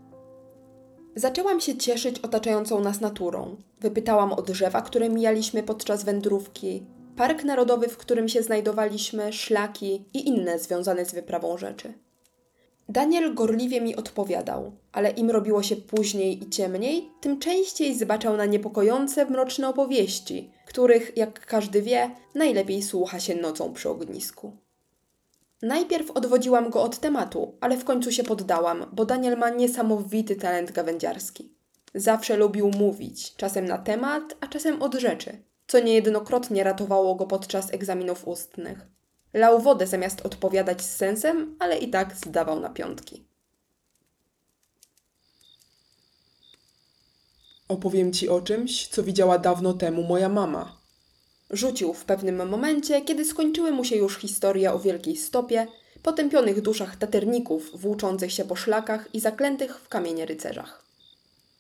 Zaczęłam 1.17 1.61
się 1.61 1.77
cieszyć 1.77 2.19
otaczającą 2.19 2.81
nas 2.81 3.01
naturą. 3.01 3.57
Wypytałam 3.81 4.33
o 4.33 4.43
drzewa, 4.43 4.83
które 4.83 5.09
mijaliśmy 5.09 5.63
podczas 5.63 6.05
wędrówki, 6.05 6.83
park 7.17 7.45
narodowy, 7.45 7.89
w 7.89 7.97
którym 7.97 8.29
się 8.29 8.43
znajdowaliśmy, 8.43 9.33
szlaki 9.33 10.05
i 10.15 10.29
inne 10.29 10.59
związane 10.59 11.05
z 11.05 11.15
wyprawą 11.15 11.59
rzeczy. 11.59 11.93
Daniel 12.89 13.35
gorliwie 13.35 13.81
mi 13.81 13.97
odpowiadał, 13.97 14.73
ale 14.93 15.11
im 15.11 15.31
robiło 15.31 15.63
się 15.63 15.77
później 15.77 16.43
i 16.43 16.51
ciemniej, 16.51 17.11
tym 17.21 17.39
częściej 17.39 17.95
zbaczał 17.95 18.37
na 18.37 18.47
niepokojące, 18.47 19.25
mroczne 19.25 19.69
opowieści, 19.69 20.51
których, 20.67 21.17
jak 21.17 21.47
każdy 21.47 21.83
wie, 21.83 22.11
najlepiej 22.35 22.83
słucha 22.83 23.21
się 23.21 23.35
nocą 23.35 23.73
przy 23.73 23.91
ognisku. 23.91 24.53
Najpierw 25.65 26.11
odwodziłam 26.11 26.71
go 26.71 26.83
od 26.83 26.99
tematu, 26.99 27.59
ale 27.61 27.77
w 27.77 27.85
końcu 27.85 28.13
się 28.13 28.25
poddałam, 28.25 28.87
bo 28.93 29.05
Daniel 29.05 29.39
ma 29.39 29.51
niesamowity 29.51 30.37
talent 30.37 30.73
gawędziarski. 30.73 31.53
Zawsze 31.95 32.37
lubił 32.37 32.71
mówić, 32.71 33.37
czasem 33.37 33.65
na 33.65 33.79
temat, 33.79 34.37
a 34.41 34.47
czasem 34.47 34.83
od 34.83 34.95
rzeczy, 34.95 35.43
co 35.67 35.81
niejednokrotnie 35.81 36.65
ratowało 36.65 37.15
go 37.15 37.27
podczas 37.27 37.75
egzaminów 37.75 38.29
ustnych. 38.29 38.87
Lał 39.35 39.61
wodę 39.61 39.87
zamiast 39.87 40.27
odpowiadać 40.27 40.83
z 40.83 40.97
sensem, 40.97 41.57
ale 41.59 41.79
i 41.79 41.91
tak 41.91 42.17
zdawał 42.17 42.61
na 42.61 42.69
piątki. 42.69 43.25
Opowiem 47.69 48.13
ci 48.13 48.29
o 48.29 48.41
czymś, 48.41 48.89
co 48.89 49.03
widziała 49.03 49.39
dawno 49.39 49.73
temu 49.73 50.03
moja 50.03 50.29
mama. 50.29 50.84
Rzucił 51.51 51.95
w 51.95 52.05
pewnym 52.05 52.49
momencie, 52.49 53.01
kiedy 53.01 53.25
skończyły 53.25 53.73
mu 53.73 53.85
się 53.85 53.97
już 53.97 54.19
historia 54.19 54.75
o 54.75 54.79
wielkiej 54.79 55.17
stopie, 55.17 55.67
potępionych 56.03 56.61
duszach 56.61 56.97
taterników 56.97 57.81
włóczących 57.81 58.33
się 58.33 58.45
po 58.45 58.57
szlakach 58.57 59.09
i 59.15 59.21
zaklętych 59.21 59.79
w 59.79 59.89
kamienie 59.89 60.27
rycerzach. 60.27 60.85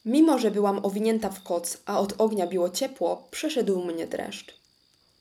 Mimo, 0.04 0.38
że 0.38 0.50
byłam 0.50 0.84
owinięta 0.84 1.30
w 1.30 1.42
koc, 1.42 1.78
a 1.86 2.00
od 2.00 2.14
ognia 2.18 2.46
biło 2.46 2.70
ciepło, 2.70 3.28
przeszedł 3.30 3.84
mnie 3.84 4.06
dreszcz. 4.06 4.54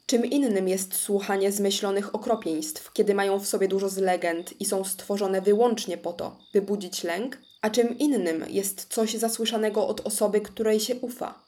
Czym 0.05 0.25
innym 0.25 0.67
jest 0.67 0.95
słuchanie 0.95 1.51
zmyślonych 1.51 2.15
okropieństw, 2.15 2.93
kiedy 2.93 3.13
mają 3.13 3.39
w 3.39 3.47
sobie 3.47 3.67
dużo 3.67 3.89
z 3.89 3.97
legend 3.97 4.61
i 4.61 4.65
są 4.65 4.83
stworzone 4.83 5.41
wyłącznie 5.41 5.97
po 5.97 6.13
to, 6.13 6.37
by 6.53 6.61
budzić 6.61 7.03
lęk, 7.03 7.37
a 7.61 7.69
czym 7.69 7.97
innym 7.99 8.45
jest 8.49 8.85
coś 8.89 9.13
zasłyszanego 9.13 9.87
od 9.87 10.07
osoby, 10.07 10.41
której 10.41 10.79
się 10.79 10.95
ufa, 10.95 11.39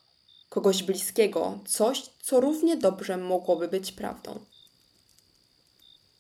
kogoś 0.55 0.83
bliskiego, 0.83 1.59
coś, 1.65 2.03
co 2.21 2.39
równie 2.39 2.77
dobrze 2.77 3.17
mogłoby 3.17 3.67
być 3.67 3.91
prawdą. 3.91 4.39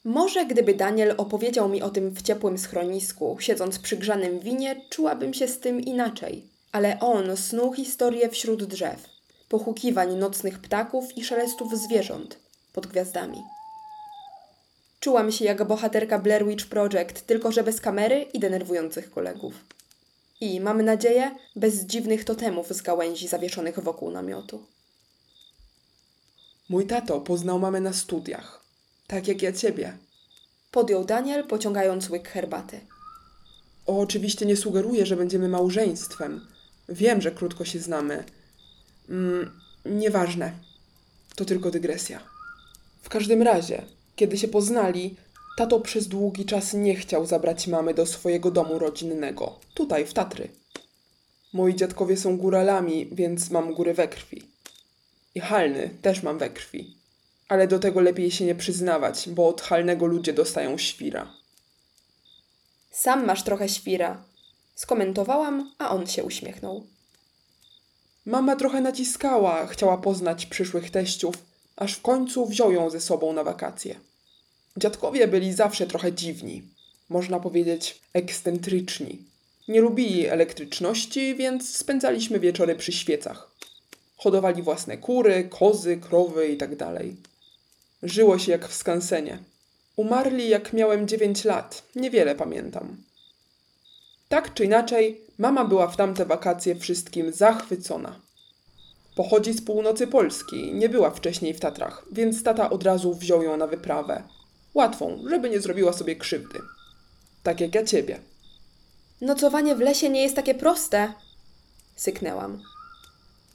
Może 0.03 0.45
gdyby 0.45 0.73
Daniel 0.73 1.13
opowiedział 1.17 1.69
mi 1.69 1.81
o 1.81 1.89
tym 1.89 2.09
w 2.09 2.21
ciepłym 2.21 2.57
schronisku, 2.57 3.37
siedząc 3.39 3.79
przy 3.79 3.97
grzanym 3.97 4.39
winie, 4.39 4.81
czułabym 4.89 5.33
się 5.33 5.47
z 5.47 5.59
tym 5.59 5.81
inaczej. 5.81 6.43
Ale 6.71 6.99
on 6.99 7.37
snuł 7.37 7.73
historię 7.73 8.29
wśród 8.29 8.63
drzew, 8.63 9.09
pochukiwań 9.49 10.15
nocnych 10.15 10.59
ptaków 10.59 11.17
i 11.17 11.23
szelestów 11.23 11.77
zwierząt 11.77 12.37
pod 12.73 12.87
gwiazdami. 12.87 13.41
Czułam 14.99 15.31
się 15.31 15.45
jak 15.45 15.67
bohaterka 15.67 16.19
Blair 16.19 16.45
Witch 16.45 16.65
Project, 16.65 17.21
tylko 17.27 17.51
że 17.51 17.63
bez 17.63 17.81
kamery 17.81 18.25
i 18.33 18.39
denerwujących 18.39 19.11
kolegów. 19.11 19.53
I, 20.41 20.59
mamy 20.59 20.83
nadzieję, 20.83 21.35
bez 21.55 21.83
dziwnych 21.85 22.23
totemów 22.23 22.73
z 22.73 22.81
gałęzi 22.81 23.27
zawieszonych 23.27 23.79
wokół 23.79 24.11
namiotu. 24.11 24.65
Mój 26.69 26.85
tato 26.87 27.21
poznał 27.21 27.59
mamę 27.59 27.81
na 27.81 27.93
studiach. 27.93 28.63
Tak 29.07 29.27
jak 29.27 29.41
ja 29.41 29.53
ciebie. 29.53 29.97
Podjął 30.71 31.05
Daniel, 31.05 31.47
pociągając 31.47 32.09
łyk 32.09 32.29
herbaty. 32.29 32.79
O, 33.85 33.99
oczywiście 33.99 34.45
nie 34.45 34.57
sugeruję, 34.57 35.05
że 35.05 35.15
będziemy 35.15 35.49
małżeństwem. 35.49 36.47
Wiem, 36.89 37.21
że 37.21 37.31
krótko 37.31 37.65
się 37.65 37.79
znamy. 37.79 38.23
Mm, 39.09 39.61
nieważne. 39.85 40.53
To 41.35 41.45
tylko 41.45 41.71
dygresja. 41.71 42.19
W 43.01 43.09
każdym 43.09 43.41
razie, 43.41 43.85
kiedy 44.15 44.37
się 44.37 44.47
poznali, 44.47 45.15
tato 45.55 45.79
przez 45.79 46.07
długi 46.07 46.45
czas 46.45 46.73
nie 46.73 46.95
chciał 46.95 47.25
zabrać 47.25 47.67
mamy 47.67 47.93
do 47.93 48.05
swojego 48.05 48.51
domu 48.51 48.79
rodzinnego, 48.79 49.59
tutaj 49.73 50.05
w 50.05 50.13
Tatry. 50.13 50.49
Moi 51.53 51.75
dziadkowie 51.75 52.17
są 52.17 52.37
góralami, 52.37 53.09
więc 53.11 53.49
mam 53.49 53.73
góry 53.73 53.93
we 53.93 54.07
krwi. 54.07 54.43
I 55.35 55.39
halny 55.39 55.89
też 56.01 56.23
mam 56.23 56.37
we 56.37 56.49
krwi. 56.49 56.95
Ale 57.47 57.67
do 57.67 57.79
tego 57.79 58.01
lepiej 58.01 58.31
się 58.31 58.45
nie 58.45 58.55
przyznawać, 58.55 59.29
bo 59.29 59.47
od 59.47 59.61
halnego 59.61 60.05
ludzie 60.05 60.33
dostają 60.33 60.77
świra. 60.77 61.33
Sam 62.91 63.25
masz 63.25 63.43
trochę 63.43 63.69
świra. 63.69 64.23
Skomentowałam, 64.75 65.71
a 65.77 65.89
on 65.89 66.07
się 66.07 66.23
uśmiechnął. 66.23 66.83
Mama 68.25 68.55
trochę 68.55 68.81
naciskała, 68.81 69.67
chciała 69.67 69.97
poznać 69.97 70.45
przyszłych 70.45 70.91
teściów, 70.91 71.35
aż 71.75 71.93
w 71.93 72.01
końcu 72.01 72.45
wziął 72.45 72.71
ją 72.71 72.89
ze 72.89 73.01
sobą 73.01 73.33
na 73.33 73.43
wakacje. 73.43 73.95
Dziadkowie 74.77 75.27
byli 75.27 75.53
zawsze 75.53 75.87
trochę 75.87 76.13
dziwni, 76.13 76.63
można 77.09 77.39
powiedzieć 77.39 78.01
ekscentryczni. 78.13 79.19
Nie 79.67 79.81
lubili 79.81 80.27
elektryczności, 80.27 81.35
więc 81.35 81.77
spędzaliśmy 81.77 82.39
wieczory 82.39 82.75
przy 82.75 82.91
świecach. 82.91 83.51
Hodowali 84.17 84.61
własne 84.61 84.97
kury, 84.97 85.49
kozy, 85.59 85.97
krowy 85.97 86.47
itd. 86.47 86.99
Żyło 88.03 88.39
się 88.39 88.51
jak 88.51 88.67
w 88.67 88.73
skansenie. 88.73 89.39
Umarli 89.95 90.49
jak 90.49 90.73
miałem 90.73 91.07
9 91.07 91.45
lat, 91.45 91.83
niewiele 91.95 92.35
pamiętam. 92.35 92.97
Tak 94.29 94.53
czy 94.53 94.65
inaczej, 94.65 95.21
mama 95.37 95.65
była 95.65 95.87
w 95.87 95.97
tamte 95.97 96.25
wakacje 96.25 96.75
wszystkim 96.75 97.33
zachwycona. 97.33 98.19
Pochodzi 99.15 99.53
z 99.53 99.61
północy 99.65 100.07
Polski, 100.07 100.73
nie 100.73 100.89
była 100.89 101.11
wcześniej 101.11 101.53
w 101.53 101.59
Tatrach, 101.59 102.05
więc 102.11 102.43
tata 102.43 102.69
od 102.69 102.83
razu 102.83 103.13
wziął 103.13 103.43
ją 103.43 103.57
na 103.57 103.67
wyprawę. 103.67 104.23
Łatwą, 104.75 105.23
żeby 105.29 105.49
nie 105.49 105.59
zrobiła 105.61 105.93
sobie 105.93 106.15
krzywdy. 106.15 106.59
Tak 107.43 107.61
jak 107.61 107.75
ja 107.75 107.85
ciebie. 107.85 108.19
Nocowanie 109.21 109.75
w 109.75 109.79
lesie 109.79 110.09
nie 110.09 110.23
jest 110.23 110.35
takie 110.35 110.55
proste. 110.55 111.13
Syknęłam. 111.95 112.61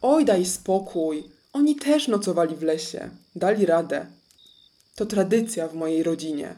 Oj, 0.02 0.24
daj 0.24 0.46
spokój. 0.46 1.24
Oni 1.52 1.76
też 1.76 2.08
nocowali 2.08 2.56
w 2.56 2.62
lesie. 2.62 3.10
Dali 3.36 3.66
radę. 3.66 4.06
To 4.94 5.06
tradycja 5.06 5.68
w 5.68 5.74
mojej 5.74 6.02
rodzinie. 6.02 6.54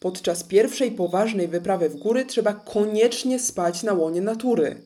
Podczas 0.00 0.44
pierwszej 0.44 0.90
poważnej 0.90 1.48
wyprawy 1.48 1.88
w 1.88 1.96
góry 1.96 2.26
trzeba 2.26 2.52
koniecznie 2.52 3.38
spać 3.38 3.82
na 3.82 3.92
łonie 3.92 4.20
natury. 4.20 4.76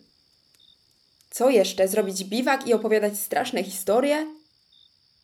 Co 1.30 1.50
jeszcze? 1.50 1.88
Zrobić 1.88 2.24
biwak 2.24 2.66
i 2.66 2.74
opowiadać 2.74 3.18
straszne 3.18 3.64
historie? 3.64 4.26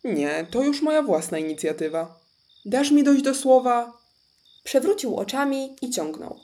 Nie, 0.04 0.46
to 0.50 0.62
już 0.62 0.82
moja 0.82 1.02
własna 1.02 1.38
inicjatywa. 1.38 2.25
Dasz 2.66 2.90
mi 2.90 3.04
dojść 3.04 3.22
do 3.22 3.34
słowa? 3.34 3.92
Przewrócił 4.64 5.16
oczami 5.16 5.76
i 5.82 5.90
ciągnął. 5.90 6.40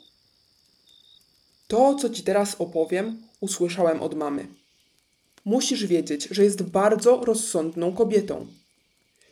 To, 1.67 1.95
co 1.95 2.09
ci 2.09 2.23
teraz 2.23 2.55
opowiem, 2.59 3.21
usłyszałem 3.39 4.01
od 4.01 4.15
mamy. 4.15 4.47
Musisz 5.45 5.85
wiedzieć, 5.85 6.27
że 6.31 6.43
jest 6.43 6.63
bardzo 6.63 7.25
rozsądną 7.25 7.93
kobietą. 7.93 8.47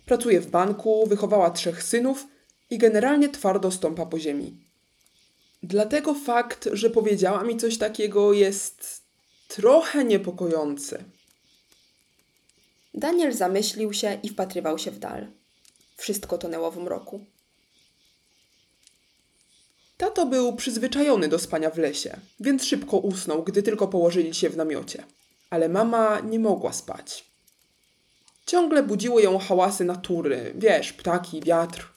Pracuje 0.06 0.42
w 0.42 0.50
banku, 0.50 1.08
wychowała 1.08 1.52
trzech 1.52 1.84
synów 1.84 2.28
i 2.70 2.78
generalnie 2.78 3.30
twardo 3.30 3.72
stąpa 3.72 4.06
po 4.06 4.20
ziemi. 4.20 4.58
Dlatego 5.64 6.14
fakt, 6.14 6.70
że 6.74 6.90
powiedziała 6.90 7.44
mi 7.44 7.58
coś 7.58 7.78
takiego 7.78 8.34
jest 8.34 9.02
trochę 9.48 10.06
niepokojący. 10.06 11.04
Daniel 12.94 13.34
zamyślił 13.34 13.94
się 13.94 14.20
i 14.24 14.30
wpatrywał 14.30 14.78
się 14.78 14.92
w 14.92 15.00
dal. 15.00 15.41
Wszystko 16.02 16.38
tonęło 16.38 16.72
w 16.72 16.78
mroku. 16.78 17.26
Tato 19.98 20.26
był 20.26 20.56
przyzwyczajony 20.56 21.28
do 21.28 21.40
spania 21.40 21.70
w 21.70 21.78
lesie, 21.78 22.20
więc 22.40 22.64
szybko 22.64 22.98
usnął, 22.98 23.44
gdy 23.44 23.64
tylko 23.64 23.88
położyli 23.88 24.34
się 24.34 24.50
w 24.50 24.58
namiocie. 24.58 25.04
Ale 25.50 25.70
mama 25.70 26.20
nie 26.20 26.40
mogła 26.40 26.74
spać. 26.74 27.26
Ciągle 28.46 28.84
budziły 28.84 29.22
ją 29.22 29.38
hałasy 29.38 29.86
natury, 29.86 30.54
wiesz, 30.56 30.94
ptaki, 30.94 31.42
wiatr. 31.42 31.88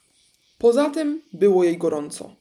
Poza 0.57 0.89
tym 0.89 1.21
było 1.33 1.63
jej 1.63 1.77
gorąco. 1.77 2.35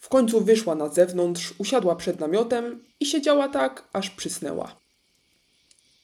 W 0.00 0.08
końcu 0.08 0.40
wyszła 0.40 0.74
na 0.74 0.88
zewnątrz, 0.88 1.54
usiadła 1.58 1.96
przed 1.96 2.20
namiotem 2.20 2.84
i 3.00 3.06
siedziała 3.06 3.48
tak, 3.48 3.88
aż 3.92 4.10
przysnęła. 4.10 4.76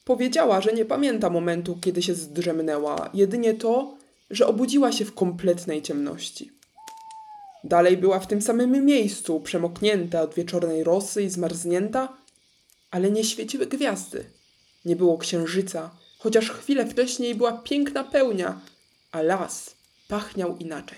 Powiedziała, 0.05 0.61
że 0.61 0.73
nie 0.73 0.85
pamięta 0.85 1.29
momentu, 1.29 1.77
kiedy 1.81 2.01
się 2.01 2.15
zdrzemnęła, 2.15 3.09
jedynie 3.13 3.53
to, 3.53 4.00
że 4.31 4.47
obudziła 4.47 4.91
się 4.91 5.05
w 5.05 5.13
kompletnej 5.13 5.81
ciemności. 5.81 6.51
Dalej 7.63 7.97
była 7.97 8.19
w 8.19 8.27
tym 8.27 8.41
samym 8.41 8.85
miejscu, 8.85 9.39
przemoknięta 9.39 10.21
od 10.21 10.33
wieczornej 10.33 10.83
rosy 10.83 11.23
i 11.23 11.29
zmarznięta, 11.29 12.17
ale 12.91 13.11
nie 13.11 13.23
świeciły 13.23 13.65
gwiazdy. 13.65 14.25
Nie 14.85 14.95
było 14.95 15.17
księżyca, 15.17 15.91
chociaż 16.19 16.49
chwilę 16.49 16.85
wcześniej 16.85 17.35
była 17.35 17.51
piękna 17.51 18.03
pełnia, 18.03 18.59
a 19.11 19.21
las 19.21 19.75
pachniał 20.07 20.57
inaczej. 20.57 20.97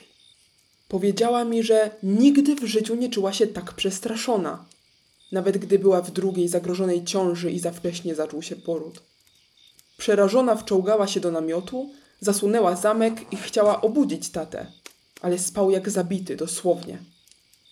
Powiedziała 0.87 1.45
mi, 1.45 1.63
że 1.63 1.91
nigdy 2.03 2.55
w 2.55 2.65
życiu 2.65 2.95
nie 2.95 3.09
czuła 3.09 3.33
się 3.33 3.47
tak 3.47 3.73
przestraszona. 3.73 4.65
nawet 5.31 5.57
gdy 5.57 5.79
była 5.79 6.01
w 6.01 6.11
drugiej 6.11 6.47
zagrożonej 6.47 7.03
ciąży 7.03 7.51
i 7.51 7.59
za 7.59 7.71
wcześnie 7.71 8.15
zaczął 8.15 8.41
się 8.41 8.55
poród. 8.55 9.01
Przerażona 9.97 10.55
wczołgała 10.55 11.07
się 11.07 11.19
do 11.19 11.31
namiotu, 11.31 11.89
zasunęła 12.24 12.75
zamek 12.75 13.34
i 13.34 13.38
chciała 13.38 13.82
obudzić 13.82 14.30
tatę, 14.30 14.65
ale 15.22 15.39
spał 15.39 15.72
jak 15.72 15.89
zabity, 15.89 16.36
dosłownie. 16.36 16.98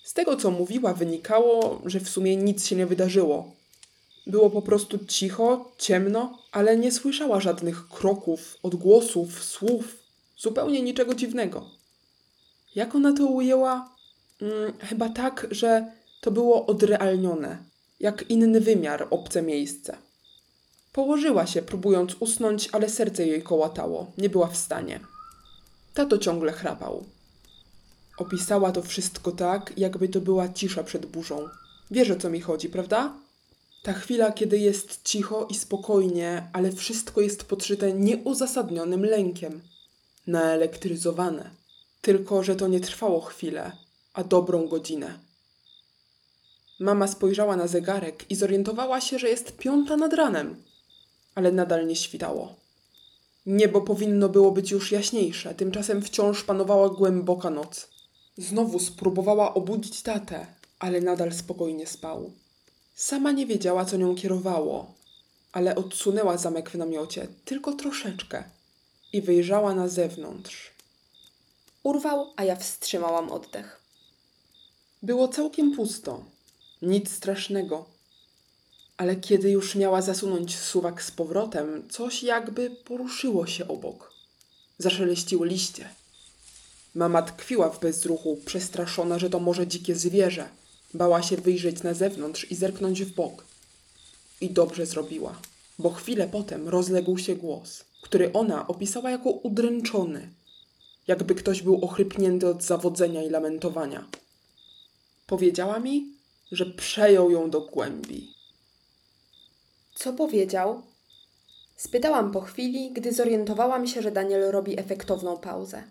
Z 0.04 0.14
tego, 0.14 0.38
co 0.38 0.52
mówiła, 0.52 0.94
wynikało, 0.94 1.82
że 1.86 2.00
w 2.00 2.10
sumie 2.10 2.36
nic 2.36 2.66
się 2.66 2.76
nie 2.76 2.86
wydarzyło. 2.86 3.52
Było 4.28 4.50
po 4.50 4.62
prostu 4.62 5.06
cicho, 5.06 5.72
ciemno, 5.78 6.38
ale 6.52 6.78
nie 6.78 6.92
słyszała 6.92 7.40
żadnych 7.40 7.88
kroków, 7.88 8.58
odgłosów, 8.64 9.44
słów, 9.44 9.98
zupełnie 10.38 10.82
niczego 10.82 11.14
dziwnego. 11.14 11.66
Jak 12.76 12.96
ona 12.96 13.14
to 13.14 13.26
ujęła? 13.26 13.90
Mm, 14.42 14.74
chyba 14.80 15.10
tak, 15.10 15.48
że 15.52 15.92
to 16.22 16.32
było 16.32 16.66
odrealnione, 16.66 17.58
jak 18.00 18.30
inny 18.30 18.62
wymiar, 18.62 19.08
obce 19.10 19.42
miejsce. 19.42 19.98
Położyła 20.94 21.48
się, 21.48 21.62
próbując 21.62 22.16
usnąć, 22.20 22.70
ale 22.72 22.90
serce 22.90 23.28
jej 23.28 23.44
kołatało, 23.44 24.12
nie 24.18 24.30
była 24.30 24.48
w 24.48 24.58
stanie. 24.58 25.00
Tato 25.94 26.18
ciągle 26.18 26.52
chrapał. 26.52 27.06
Opisała 28.18 28.72
to 28.72 28.82
wszystko 28.82 29.32
tak, 29.32 29.74
jakby 29.78 30.10
to 30.10 30.22
była 30.22 30.50
cisza 30.50 30.84
przed 30.84 31.06
burzą. 31.06 31.50
Wiesz 31.92 32.10
o 32.10 32.16
co 32.16 32.30
mi 32.30 32.42
chodzi, 32.42 32.70
prawda? 32.70 33.14
Ta 33.84 33.94
chwila, 33.94 34.32
kiedy 34.32 34.58
jest 34.58 35.00
cicho 35.04 35.48
i 35.50 35.56
spokojnie, 35.56 36.50
ale 36.54 36.72
wszystko 36.72 37.22
jest 37.22 37.44
podszyte 37.44 37.94
nieuzasadnionym 37.94 39.06
lękiem. 39.06 39.62
Naelektryzowane. 40.28 41.50
Tylko, 42.02 42.44
że 42.44 42.56
to 42.56 42.68
nie 42.68 42.80
trwało 42.80 43.22
chwilę, 43.22 43.72
a 44.14 44.24
dobrą 44.24 44.68
godzinę. 44.68 45.20
Mama 46.80 47.08
spojrzała 47.08 47.56
na 47.56 47.68
zegarek 47.68 48.32
i 48.32 48.36
zorientowała 48.36 49.02
się, 49.02 49.20
że 49.20 49.30
jest 49.30 49.58
piąta 49.58 49.98
nad 49.98 50.14
ranem, 50.14 50.56
ale 51.36 51.52
nadal 51.52 51.88
nie 51.88 51.96
świtało. 51.96 52.56
Niebo 53.46 53.82
powinno 53.82 54.30
było 54.30 54.52
być 54.52 54.72
już 54.72 54.92
jaśniejsze, 54.92 55.56
tymczasem 55.56 56.02
wciąż 56.02 56.44
panowała 56.44 56.90
głęboka 56.90 57.50
noc. 57.50 57.88
Znowu 58.38 58.80
spróbowała 58.80 59.54
obudzić 59.54 60.02
tatę, 60.02 60.46
ale 60.80 61.02
nadal 61.02 61.34
spokojnie 61.34 61.88
spał. 61.88 62.32
Sama 62.96 63.32
nie 63.32 63.46
wiedziała, 63.46 63.86
co 63.86 63.98
nią 63.98 64.16
kierowało, 64.16 64.94
ale 65.52 65.76
odsunęła 65.76 66.38
zamek 66.38 66.70
w 66.70 66.76
namiocie 66.76 67.28
tylko 67.46 67.74
troszeczkę 67.74 68.44
i 69.14 69.22
wyjrzała 69.22 69.76
na 69.76 69.88
zewnątrz. 69.88 70.72
Urwał, 71.84 72.34
a 72.36 72.44
ja 72.44 72.56
wstrzymałam 72.56 73.32
oddech. 73.32 73.82
Było 75.04 75.28
całkiem 75.28 75.76
pusto, 75.76 76.24
nic 76.82 77.12
strasznego. 77.12 77.86
Ale 78.98 79.16
kiedy 79.16 79.52
już 79.52 79.76
miała 79.76 80.02
zasunąć 80.02 80.58
suwak 80.58 81.04
z 81.04 81.12
powrotem, 81.12 81.90
coś 81.90 82.24
jakby 82.24 82.70
poruszyło 82.70 83.48
się 83.48 83.68
obok. 83.68 84.14
Zaszeleściły 84.78 85.48
liście. 85.48 85.90
Mama 86.96 87.22
tkwiła 87.22 87.70
w 87.70 87.80
bezruchu, 87.80 88.38
przestraszona, 88.46 89.20
że 89.20 89.30
to 89.30 89.40
może 89.40 89.68
dzikie 89.68 89.96
zwierzę. 89.96 90.50
Bała 90.94 91.24
się 91.24 91.38
wyjrzeć 91.38 91.84
na 91.84 91.94
zewnątrz 91.94 92.52
i 92.52 92.56
zerknąć 92.56 93.04
w 93.04 93.16
bok. 93.16 93.46
I 94.42 94.50
dobrze 94.50 94.86
zrobiła, 94.86 95.36
bo 95.80 95.90
chwilę 95.90 96.28
potem 96.28 96.70
rozległ 96.70 97.18
się 97.18 97.36
głos, 97.36 97.84
który 98.02 98.34
ona 98.34 98.68
opisała 98.68 99.12
jako 99.12 99.30
udręczony, 99.30 100.30
jakby 101.08 101.36
ktoś 101.36 101.62
był 101.62 101.86
ochrypnięty 101.86 102.48
od 102.48 102.64
zawodzenia 102.64 103.24
i 103.24 103.30
lamentowania. 103.30 104.08
Powiedziała 105.28 105.80
mi, 105.80 106.08
że 106.52 106.66
przejął 106.66 107.32
ją 107.32 107.50
do 107.50 107.62
głębi. 107.62 108.34
Co 110.04 110.14
powiedział? 110.14 110.82
Spytałam 111.78 112.32
po 112.32 112.42
chwili, 112.42 112.92
gdy 112.92 113.14
zorientowałam 113.14 113.88
się, 113.88 114.02
że 114.02 114.12
Daniel 114.12 114.52
robi 114.52 114.80
efektowną 114.80 115.38
pauzę. 115.38 115.84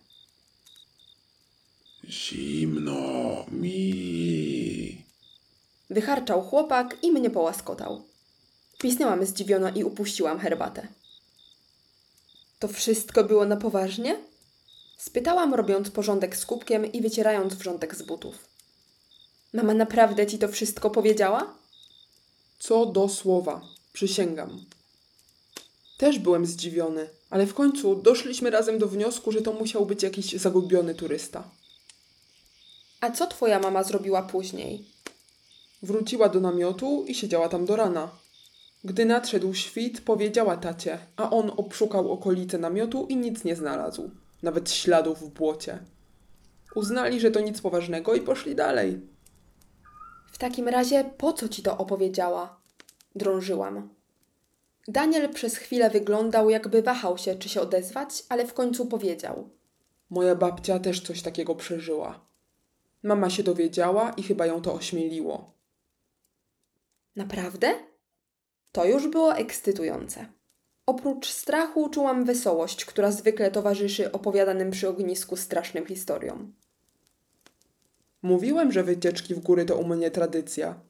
Zimno 2.05 3.47
mi. 3.53 5.05
Wycharczał 5.91 6.43
chłopak 6.43 6.97
i 7.03 7.13
mnie 7.13 7.31
połaskotał. 7.31 8.03
Pisnęłam 8.79 9.27
zdziwiona 9.27 9.71
i 9.71 9.85
upuściłam 9.85 10.39
herbatę. 10.39 10.89
To 12.59 12.69
wszystko 12.69 13.25
było 13.25 13.45
na 13.45 13.57
poważnie? 13.57 14.17
Spytałam, 14.97 15.55
robiąc 15.55 15.91
porządek 15.91 16.37
z 16.37 16.47
kubkiem 16.47 16.93
i 16.93 17.01
wycierając 17.01 17.55
wrzątek 17.55 17.95
z 17.95 18.03
butów. 18.03 18.39
Mama 19.53 19.75
naprawdę 19.75 20.27
ci 20.27 20.39
to 20.39 20.49
wszystko 20.49 20.91
powiedziała? 20.91 21.55
Co 22.59 22.87
do 22.87 23.09
słowa, 23.09 23.61
przysięgam. 23.93 24.65
Też 25.99 26.19
byłem 26.19 26.47
zdziwiony, 26.47 27.09
ale 27.31 27.47
w 27.47 27.55
końcu 27.55 27.95
doszliśmy 27.95 28.51
razem 28.51 28.79
do 28.79 28.89
wniosku, 28.89 29.33
że 29.33 29.43
to 29.43 29.53
musiał 29.53 29.87
być 29.87 30.03
jakiś 30.03 30.33
zagubiony 30.33 30.95
turysta. 30.95 31.45
A 33.01 33.11
co 33.11 33.27
twoja 33.27 33.59
mama 33.59 33.85
zrobiła 33.85 34.23
później? 34.23 34.85
Wróciła 35.83 36.29
do 36.29 36.41
namiotu 36.41 37.05
i 37.09 37.15
siedziała 37.15 37.49
tam 37.49 37.67
do 37.67 37.77
rana. 37.77 38.11
Gdy 38.85 39.05
nadszedł 39.05 39.55
świt, 39.55 40.01
powiedziała 40.01 40.57
tacie, 40.57 40.99
a 41.17 41.31
on 41.31 41.53
obszukał 41.57 42.13
okolice 42.13 42.59
namiotu 42.59 43.07
i 43.09 43.17
nic 43.17 43.45
nie 43.45 43.57
znalazł, 43.57 44.11
nawet 44.43 44.71
śladów 44.71 45.21
w 45.21 45.29
błocie. 45.29 45.79
Uznali, 46.75 47.21
że 47.21 47.31
to 47.31 47.41
nic 47.41 47.61
poważnego 47.61 48.15
i 48.15 48.21
poszli 48.21 48.55
dalej. 48.55 49.01
W 50.33 50.39
takim 50.39 50.69
razie 50.69 51.11
po 51.19 51.33
co 51.33 51.49
ci 51.49 51.63
to 51.63 51.79
opowiedziała? 51.79 52.60
Drążyłam. 53.15 53.95
Daniel 54.89 55.33
przez 55.33 55.57
chwilę 55.57 55.91
wyglądał, 55.91 56.51
jakby 56.51 56.83
wahał 56.83 57.19
się, 57.19 57.35
czy 57.35 57.49
się 57.49 57.61
odezwać, 57.61 58.25
ale 58.29 58.47
w 58.47 58.55
końcu 58.55 58.87
powiedział. 58.87 59.51
Moja 60.11 60.35
babcia 60.35 60.79
też 60.79 61.01
coś 61.01 61.23
takiego 61.23 61.55
przeżyła. 61.55 62.27
Mama 63.03 63.31
się 63.31 63.43
dowiedziała 63.43 64.11
i 64.11 64.23
chyba 64.23 64.47
ją 64.47 64.63
to 64.63 64.75
ośmieliło. 64.75 65.53
Naprawdę? 67.17 67.75
To 68.73 68.85
już 68.85 69.09
było 69.09 69.37
ekscytujące. 69.37 70.27
Oprócz 70.87 71.29
strachu 71.29 71.89
czułam 71.89 72.25
wesołość, 72.25 72.85
która 72.85 73.11
zwykle 73.11 73.51
towarzyszy 73.51 74.13
opowiadanym 74.13 74.71
przy 74.71 74.89
ognisku 74.89 75.37
strasznym 75.37 75.87
historiom. 75.87 76.55
Mówiłem, 78.23 78.73
że 78.73 78.83
wycieczki 78.83 79.35
w 79.35 79.41
góry 79.41 79.65
to 79.65 79.77
u 79.77 79.87
mnie 79.87 80.11
tradycja. 80.11 80.81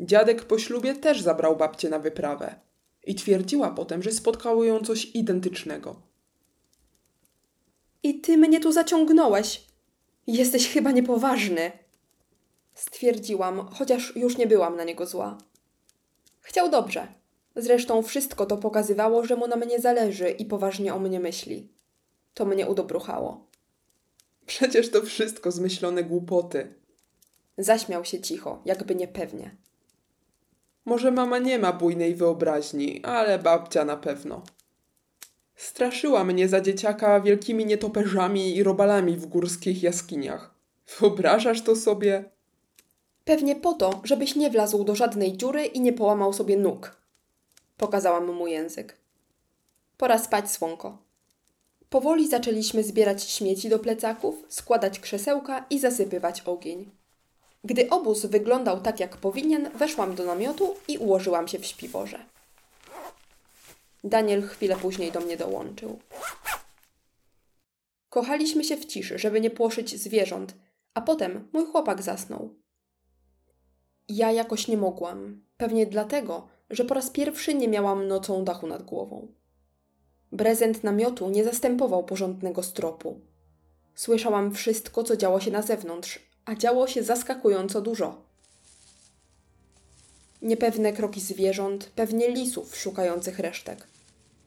Dziadek 0.00 0.44
po 0.44 0.58
ślubie 0.58 0.94
też 0.94 1.22
zabrał 1.22 1.56
babcię 1.56 1.88
na 1.88 1.98
wyprawę 1.98 2.54
i 3.06 3.14
twierdziła 3.14 3.70
potem, 3.70 4.02
że 4.02 4.12
spotkało 4.12 4.64
ją 4.64 4.80
coś 4.80 5.04
identycznego. 5.14 6.02
I 8.02 8.20
ty 8.20 8.36
mnie 8.36 8.60
tu 8.60 8.72
zaciągnąłeś. 8.72 9.64
Jesteś 10.26 10.68
chyba 10.68 10.90
niepoważny. 10.90 11.72
Stwierdziłam, 12.74 13.68
chociaż 13.68 14.16
już 14.16 14.38
nie 14.38 14.46
byłam 14.46 14.76
na 14.76 14.84
niego 14.84 15.06
zła. 15.06 15.38
Chciał 16.40 16.70
dobrze. 16.70 17.08
Zresztą 17.56 18.02
wszystko 18.02 18.46
to 18.46 18.56
pokazywało, 18.56 19.24
że 19.24 19.36
mu 19.36 19.46
na 19.48 19.56
mnie 19.56 19.80
zależy 19.80 20.30
i 20.30 20.44
poważnie 20.44 20.94
o 20.94 20.98
mnie 20.98 21.20
myśli. 21.20 21.68
To 22.34 22.44
mnie 22.44 22.66
udobruchało. 22.66 23.46
Przecież 24.46 24.90
to 24.90 25.02
wszystko 25.02 25.50
zmyślone 25.50 26.04
głupoty. 26.04 26.74
Zaśmiał 27.58 28.04
się 28.04 28.20
cicho, 28.20 28.62
jakby 28.64 28.94
niepewnie. 28.94 29.56
Może 30.84 31.10
mama 31.10 31.38
nie 31.38 31.58
ma 31.58 31.72
bujnej 31.72 32.14
wyobraźni, 32.14 33.04
ale 33.04 33.38
babcia 33.38 33.84
na 33.84 33.96
pewno. 33.96 34.42
Straszyła 35.56 36.24
mnie 36.24 36.48
za 36.48 36.60
dzieciaka 36.60 37.20
wielkimi 37.20 37.66
nietoperzami 37.66 38.56
i 38.56 38.62
robalami 38.62 39.16
w 39.16 39.26
górskich 39.26 39.82
jaskiniach. 39.82 40.54
Wyobrażasz 41.00 41.62
to 41.62 41.76
sobie? 41.76 42.24
Pewnie 43.24 43.56
po 43.56 43.72
to, 43.72 44.00
żebyś 44.04 44.36
nie 44.36 44.50
wlazł 44.50 44.84
do 44.84 44.94
żadnej 44.94 45.36
dziury 45.36 45.64
i 45.64 45.80
nie 45.80 45.92
połamał 45.92 46.32
sobie 46.32 46.56
nóg. 46.56 46.96
Pokazałam 47.76 48.34
mu 48.34 48.46
język. 48.46 48.96
Pora 49.96 50.18
spać, 50.18 50.50
słonko. 50.50 50.98
Powoli 51.90 52.28
zaczęliśmy 52.28 52.82
zbierać 52.82 53.22
śmieci 53.22 53.68
do 53.68 53.78
plecaków, 53.78 54.44
składać 54.48 55.00
krzesełka 55.00 55.66
i 55.70 55.78
zasypywać 55.78 56.40
ogień. 56.40 56.90
Gdy 57.64 57.90
obóz 57.90 58.26
wyglądał 58.26 58.80
tak, 58.80 59.00
jak 59.00 59.16
powinien, 59.16 59.70
weszłam 59.70 60.14
do 60.14 60.24
namiotu 60.24 60.76
i 60.88 60.98
ułożyłam 60.98 61.48
się 61.48 61.58
w 61.58 61.66
śpiworze. 61.66 62.24
Daniel 64.04 64.48
chwilę 64.48 64.76
później 64.76 65.12
do 65.12 65.20
mnie 65.20 65.36
dołączył. 65.36 65.98
Kochaliśmy 68.08 68.64
się 68.64 68.76
w 68.76 68.84
ciszy, 68.84 69.18
żeby 69.18 69.40
nie 69.40 69.50
płoszyć 69.50 70.00
zwierząt, 70.00 70.54
a 70.94 71.00
potem 71.00 71.48
mój 71.52 71.66
chłopak 71.66 72.02
zasnął. 72.02 72.54
Ja 74.08 74.32
jakoś 74.32 74.68
nie 74.68 74.76
mogłam, 74.76 75.44
pewnie 75.56 75.86
dlatego, 75.86 76.48
że 76.70 76.84
po 76.84 76.94
raz 76.94 77.10
pierwszy 77.10 77.54
nie 77.54 77.68
miałam 77.68 78.08
nocą 78.08 78.44
dachu 78.44 78.66
nad 78.66 78.82
głową. 78.82 79.28
Prezent 80.38 80.84
namiotu 80.84 81.30
nie 81.30 81.44
zastępował 81.44 82.04
porządnego 82.04 82.62
stropu. 82.62 83.20
Słyszałam 83.94 84.54
wszystko, 84.54 85.04
co 85.04 85.16
działo 85.16 85.40
się 85.40 85.50
na 85.50 85.62
zewnątrz, 85.62 86.33
a 86.44 86.54
działo 86.54 86.86
się 86.86 87.02
zaskakująco 87.02 87.80
dużo. 87.80 88.22
Niepewne 90.42 90.92
kroki 90.92 91.20
zwierząt, 91.20 91.90
pewnie 91.94 92.30
lisów 92.30 92.76
szukających 92.76 93.38
resztek. 93.38 93.86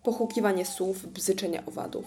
Pochukiwanie 0.04 0.66
słów, 0.66 1.08
bzyczenie 1.08 1.66
owadów. 1.66 2.06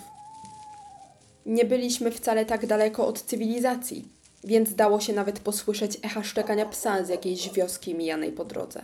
Nie 1.47 1.65
byliśmy 1.65 2.11
wcale 2.11 2.47
tak 2.47 2.67
daleko 2.67 3.07
od 3.07 3.23
cywilizacji, 3.23 4.09
więc 4.45 4.75
dało 4.75 5.01
się 5.01 5.13
nawet 5.13 5.41
posłyszeć 5.41 5.99
echa 6.03 6.25
szczekania 6.25 6.67
psa 6.67 7.05
z 7.05 7.09
jakiejś 7.09 7.53
wioski 7.53 7.95
mijanej 7.95 8.33
po 8.33 8.45
drodze. 8.45 8.83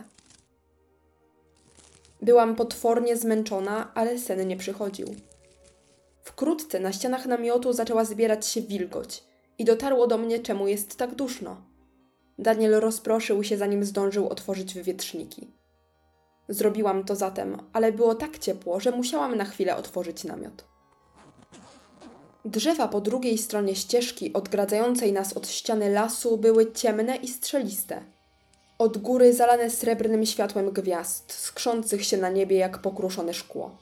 Byłam 2.23 2.57
potwornie 2.57 3.17
zmęczona, 3.17 3.95
ale 3.95 4.19
sen 4.19 4.49
nie 4.49 4.57
przychodził. 4.57 5.15
Wkrótce 6.23 6.81
na 6.81 6.93
ścianach 6.93 7.27
namiotu 7.27 7.73
zaczęła 7.73 8.05
zbierać 8.05 8.47
się 8.47 8.63
wilgoć 8.63 9.23
i 9.59 9.65
dotarło 9.65 10.07
do 10.07 10.19
mnie, 10.19 10.39
czemu 10.39 10.69
jest 10.69 10.97
tak 10.97 11.15
duszno. 11.15 11.57
Daniel 12.39 12.81
rozproszył 12.81 13.45
się, 13.45 13.57
zanim 13.57 13.85
zdążył 13.85 14.29
otworzyć 14.29 14.75
wywietrzniki. 14.75 15.51
Zrobiłam 16.49 17.05
to 17.05 17.17
zatem, 17.17 17.57
ale 17.73 17.93
było 17.93 18.15
tak 18.15 18.39
ciepło, 18.39 18.81
że 18.81 18.91
musiałam 18.91 19.37
na 19.37 19.45
chwilę 19.45 19.77
otworzyć 19.77 20.25
namiot. 20.25 20.65
Drzewa 22.45 22.89
po 22.89 23.01
drugiej 23.01 23.39
stronie 23.39 23.75
ścieżki 23.75 24.33
odgradzającej 24.33 25.13
nas 25.13 25.33
od 25.33 25.49
ściany 25.49 25.91
lasu 25.91 26.39
były 26.39 26.73
ciemne 26.73 27.17
i 27.17 27.29
strzeliste. 27.29 28.03
Od 28.79 28.99
góry 28.99 29.33
zalane 29.33 29.71
srebrnym 29.71 30.27
światłem 30.27 30.71
gwiazd, 30.71 31.33
skrzących 31.33 32.05
się 32.05 32.17
na 32.17 32.29
niebie 32.29 32.57
jak 32.57 32.79
pokruszone 32.79 33.35
szkło. 33.35 33.77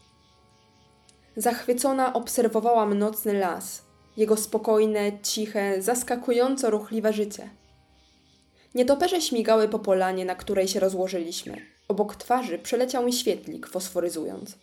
Zachwycona 1.36 2.12
obserwowałam 2.12 2.98
nocny 2.98 3.32
las, 3.32 3.83
jego 4.16 4.36
spokojne, 4.36 5.12
ciche, 5.22 5.82
zaskakująco 5.82 6.70
ruchliwe 6.70 7.12
życie. 7.12 7.50
Nietoperze 8.74 9.20
śmigały 9.20 9.68
po 9.68 9.78
polanie, 9.78 10.24
na 10.24 10.34
której 10.34 10.68
się 10.68 10.80
rozłożyliśmy. 10.80 11.56
Obok 11.88 12.16
twarzy 12.16 12.58
przeleciał 12.58 13.04
mi 13.04 13.12
świetlik, 13.12 13.66
fosforyzując. 13.66 14.58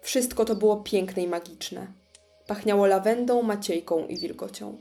Wszystko 0.00 0.44
to 0.44 0.54
było 0.54 0.76
piękne 0.76 1.22
i 1.22 1.28
magiczne. 1.28 1.86
Pachniało 2.46 2.86
lawendą, 2.86 3.42
maciejką 3.42 4.06
i 4.06 4.18
wilgocią. 4.18 4.76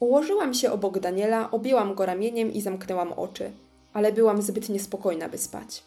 Ułożyłam 0.00 0.54
się 0.54 0.72
obok 0.72 0.98
Daniela, 0.98 1.50
objęłam 1.50 1.94
go 1.94 2.06
ramieniem 2.06 2.52
i 2.52 2.60
zamknęłam 2.60 3.12
oczy, 3.12 3.52
ale 3.92 4.12
byłam 4.12 4.42
zbyt 4.42 4.68
niespokojna, 4.68 5.28
by 5.28 5.38
spać. 5.38 5.82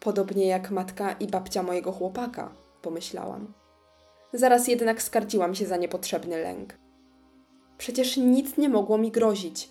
Podobnie 0.00 0.46
jak 0.46 0.70
matka 0.70 1.12
i 1.12 1.26
babcia 1.26 1.62
mojego 1.62 1.92
chłopaka, 1.92 2.52
pomyślałam. 2.82 3.59
Zaraz 4.32 4.68
jednak 4.68 5.02
skarciłam 5.02 5.54
się 5.54 5.66
za 5.66 5.76
niepotrzebny 5.76 6.42
lęk. 6.42 6.74
Przecież 7.78 8.16
nic 8.16 8.56
nie 8.56 8.68
mogło 8.68 8.98
mi 8.98 9.10
grozić. 9.10 9.68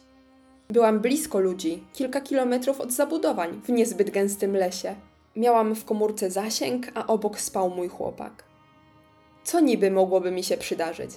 Byłam 0.70 1.00
blisko 1.00 1.40
ludzi, 1.40 1.84
kilka 1.94 2.22
kilometrów 2.22 2.82
od 2.82 2.92
zabudowań, 2.92 3.62
w 3.64 3.70
niezbyt 3.70 4.10
gęstym 4.10 4.56
lesie. 4.56 4.96
Miałam 5.36 5.76
w 5.76 5.86
komórce 5.86 6.32
zasięg, 6.32 6.92
a 6.94 7.08
obok 7.08 7.40
spał 7.40 7.70
mój 7.70 7.88
chłopak. 7.88 8.44
Co 9.44 9.60
niby 9.60 9.92
mogłoby 9.92 10.32
mi 10.32 10.44
się 10.44 10.58
przydarzyć? 10.58 11.12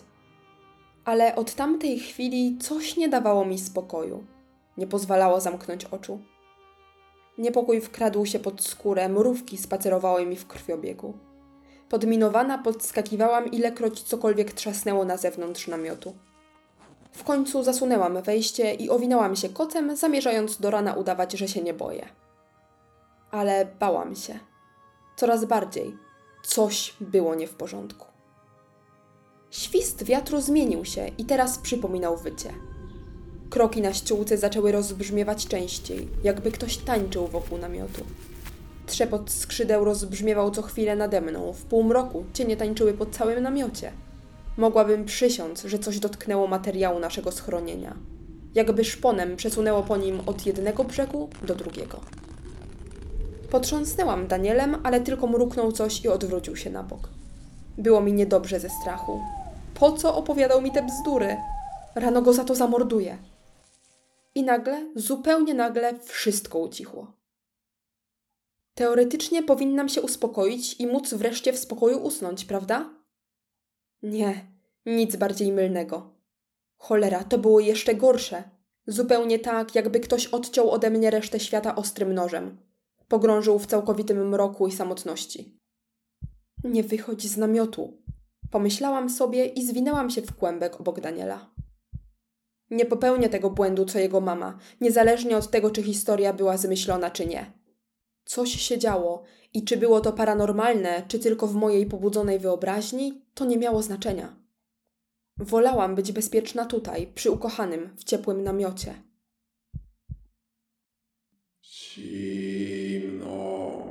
Ale 1.05 1.37
od 1.37 1.55
tamtej 1.55 1.99
chwili 1.99 2.59
coś 2.59 2.97
nie 2.97 3.09
dawało 3.09 3.45
mi 3.45 3.59
spokoju. 3.59 4.25
Nie 4.77 4.87
pozwalało 4.87 5.41
zamknąć 5.41 5.85
oczu. 5.85 6.21
Niepokój 7.39 7.81
wkradł 7.81 8.27
się 8.27 8.39
pod 8.39 8.63
skórę, 8.63 9.09
mrówki 9.09 9.59
spacerowały 9.59 10.27
mi 10.27 10.37
w 10.37 10.47
krwiobiegu. 10.47 11.15
Podminowana 11.93 12.59
podskakiwałam, 12.59 13.51
ilekroć 13.51 14.03
cokolwiek 14.03 14.53
trzasnęło 14.53 15.05
na 15.05 15.17
zewnątrz 15.17 15.69
namiotu. 15.69 16.15
W 17.13 17.25
końcu 17.25 17.63
zasunęłam 17.63 18.23
wejście 18.23 18.75
i 18.75 18.91
owinęłam 18.91 19.37
się 19.37 19.49
kocem, 19.49 19.97
zamierzając 19.97 20.61
do 20.61 20.71
rana 20.71 20.95
udawać, 20.95 21.33
że 21.33 21.49
się 21.49 21.63
nie 21.63 21.75
boję. 21.75 22.09
Ale 23.31 23.67
bałam 23.81 24.17
się. 24.17 24.39
Coraz 25.17 25.45
bardziej. 25.45 25.97
Coś 26.45 26.95
było 27.01 27.35
nie 27.35 27.47
w 27.47 27.55
porządku. 27.55 28.07
Świst 29.51 30.05
wiatru 30.05 30.41
zmienił 30.41 30.85
się 30.85 31.11
i 31.19 31.25
teraz 31.25 31.59
przypominał 31.59 32.17
wycie. 32.17 32.55
Kroki 33.51 33.81
na 33.81 33.95
ściółce 33.95 34.39
zaczęły 34.39 34.73
rozbrzmiewać 34.73 35.47
częściej, 35.47 36.09
jakby 36.25 36.53
ktoś 36.53 36.77
tańczył 36.77 37.27
wokół 37.27 37.59
namiotu. 37.59 38.05
Trzepot 38.87 39.31
skrzydeł 39.31 39.85
rozbrzmiewał 39.85 40.51
co 40.51 40.63
chwilę 40.63 40.97
nade 40.97 41.21
mną. 41.21 41.53
W 41.53 41.65
półmroku 41.65 42.25
cienie 42.33 42.57
tańczyły 42.57 42.93
po 42.93 43.07
całym 43.07 43.43
namiocie. 43.43 43.93
Mogłabym 44.57 45.05
przysiąc, 45.05 45.63
że 45.63 45.79
coś 45.79 45.99
dotknęło 45.99 46.47
materiału 46.47 46.99
naszego 46.99 47.33
schronienia. 47.33 47.97
Jakby 48.55 48.85
szponem 48.85 49.37
przesunęło 49.37 49.83
po 49.83 49.97
nim 49.97 50.21
od 50.27 50.47
jednego 50.47 50.85
brzegu 50.85 51.29
do 51.43 51.55
drugiego. 51.55 52.01
Potrząsnęłam 53.51 54.27
Danielem, 54.27 54.77
ale 54.83 55.01
tylko 55.01 55.27
mruknął 55.27 55.73
coś 55.73 56.05
i 56.05 56.09
odwrócił 56.09 56.57
się 56.57 56.71
na 56.71 56.83
bok. 56.83 57.09
Było 57.79 58.01
mi 58.01 58.13
niedobrze 58.13 58.61
ze 58.61 58.71
strachu. 58.71 59.21
Po 59.75 59.93
co 59.93 60.17
opowiadał 60.17 60.63
mi 60.63 60.73
te 60.73 60.83
bzdury? 60.83 61.37
Rano 61.95 62.23
go 62.23 62.33
za 62.33 62.45
to 62.45 62.55
zamorduję. 62.55 63.19
I 64.35 64.43
nagle, 64.43 64.87
zupełnie 64.97 65.55
nagle, 65.55 65.99
wszystko 65.99 66.59
ucichło. 66.59 67.13
Teoretycznie 68.75 69.43
powinnam 69.43 69.89
się 69.89 70.03
uspokoić 70.03 70.81
i 70.81 70.87
móc 70.87 71.15
wreszcie 71.15 71.53
w 71.53 71.59
spokoju 71.59 71.99
usnąć, 71.99 72.45
prawda? 72.45 72.95
Nie, 74.03 74.47
nic 74.87 75.17
bardziej 75.17 75.53
mylnego. 75.53 76.15
Cholera, 76.77 77.25
to 77.25 77.39
było 77.39 77.61
jeszcze 77.61 77.95
gorsze. 77.95 78.51
Zupełnie 78.87 79.39
tak, 79.39 79.75
jakby 79.75 80.01
ktoś 80.01 80.27
odciął 80.27 80.71
ode 80.71 80.91
mnie 80.91 81.11
resztę 81.11 81.41
świata 81.41 81.77
ostrym 81.77 82.15
nożem. 82.15 82.59
Pogrążył 83.09 83.59
w 83.59 83.67
całkowitym 83.67 84.29
mroku 84.29 84.67
i 84.67 84.73
samotności. 84.73 85.61
Nie 86.65 86.83
wychodź 86.83 87.27
z 87.29 87.37
namiotu. 87.37 88.03
Pomyślałam 88.51 89.11
sobie 89.11 89.47
i 89.47 89.67
zwinęłam 89.67 90.11
się 90.11 90.23
w 90.23 90.37
kłębek 90.37 90.81
obok 90.81 91.01
Daniela. 91.01 91.51
Nie 92.71 92.87
popełnię 92.87 93.29
tego 93.29 93.51
błędu, 93.51 93.85
co 93.85 93.99
jego 93.99 94.21
mama, 94.21 94.59
niezależnie 94.81 95.37
od 95.37 95.51
tego, 95.51 95.71
czy 95.71 95.83
historia 95.83 96.33
była 96.33 96.57
zmyślona, 96.57 97.11
czy 97.11 97.27
nie. 97.27 97.62
Coś 98.25 98.51
się 98.51 98.79
działo 98.79 99.23
i 99.55 99.65
czy 99.65 99.77
było 99.77 100.01
to 100.01 100.13
paranormalne, 100.13 101.03
czy 101.09 101.19
tylko 101.19 101.47
w 101.47 101.55
mojej 101.55 101.87
pobudzonej 101.87 102.39
wyobraźni, 102.39 103.23
to 103.35 103.45
nie 103.45 103.59
miało 103.59 103.83
znaczenia. 103.83 104.37
Wolałam 105.37 105.95
być 105.95 106.13
bezpieczna 106.13 106.67
tutaj, 106.67 107.07
przy 107.15 107.31
ukochanym, 107.31 107.97
w 107.97 108.05
ciepłym 108.05 108.43
namiocie. 108.43 108.95
Zimno 111.65 113.33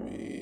mi. 0.06 0.41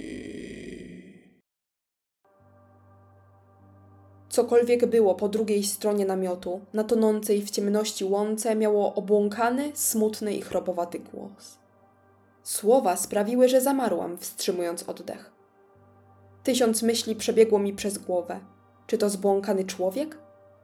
Cokolwiek 4.30 4.86
było 4.86 5.16
po 5.16 5.30
drugiej 5.30 5.64
stronie 5.64 6.06
namiotu, 6.06 6.62
na 6.74 6.84
tonącej 6.84 7.42
w 7.42 7.50
ciemności 7.50 8.06
łące, 8.06 8.56
miało 8.56 8.96
obłąkany, 8.96 9.72
smutny 9.76 10.36
i 10.36 10.42
chropowaty 10.42 11.00
głos. 11.00 11.58
Słowa 12.50 12.96
sprawiły, 12.96 13.50
że 13.50 13.62
zamarłam, 13.62 14.18
wstrzymując 14.18 14.90
oddech. 14.90 15.32
Tysiąc 16.44 16.84
myśli 16.84 17.16
przebiegło 17.16 17.60
mi 17.60 17.74
przez 17.74 17.98
głowę. 17.98 18.40
Czy 18.88 18.98
to 18.98 19.10
zbłąkany 19.10 19.66
człowiek? 19.66 20.18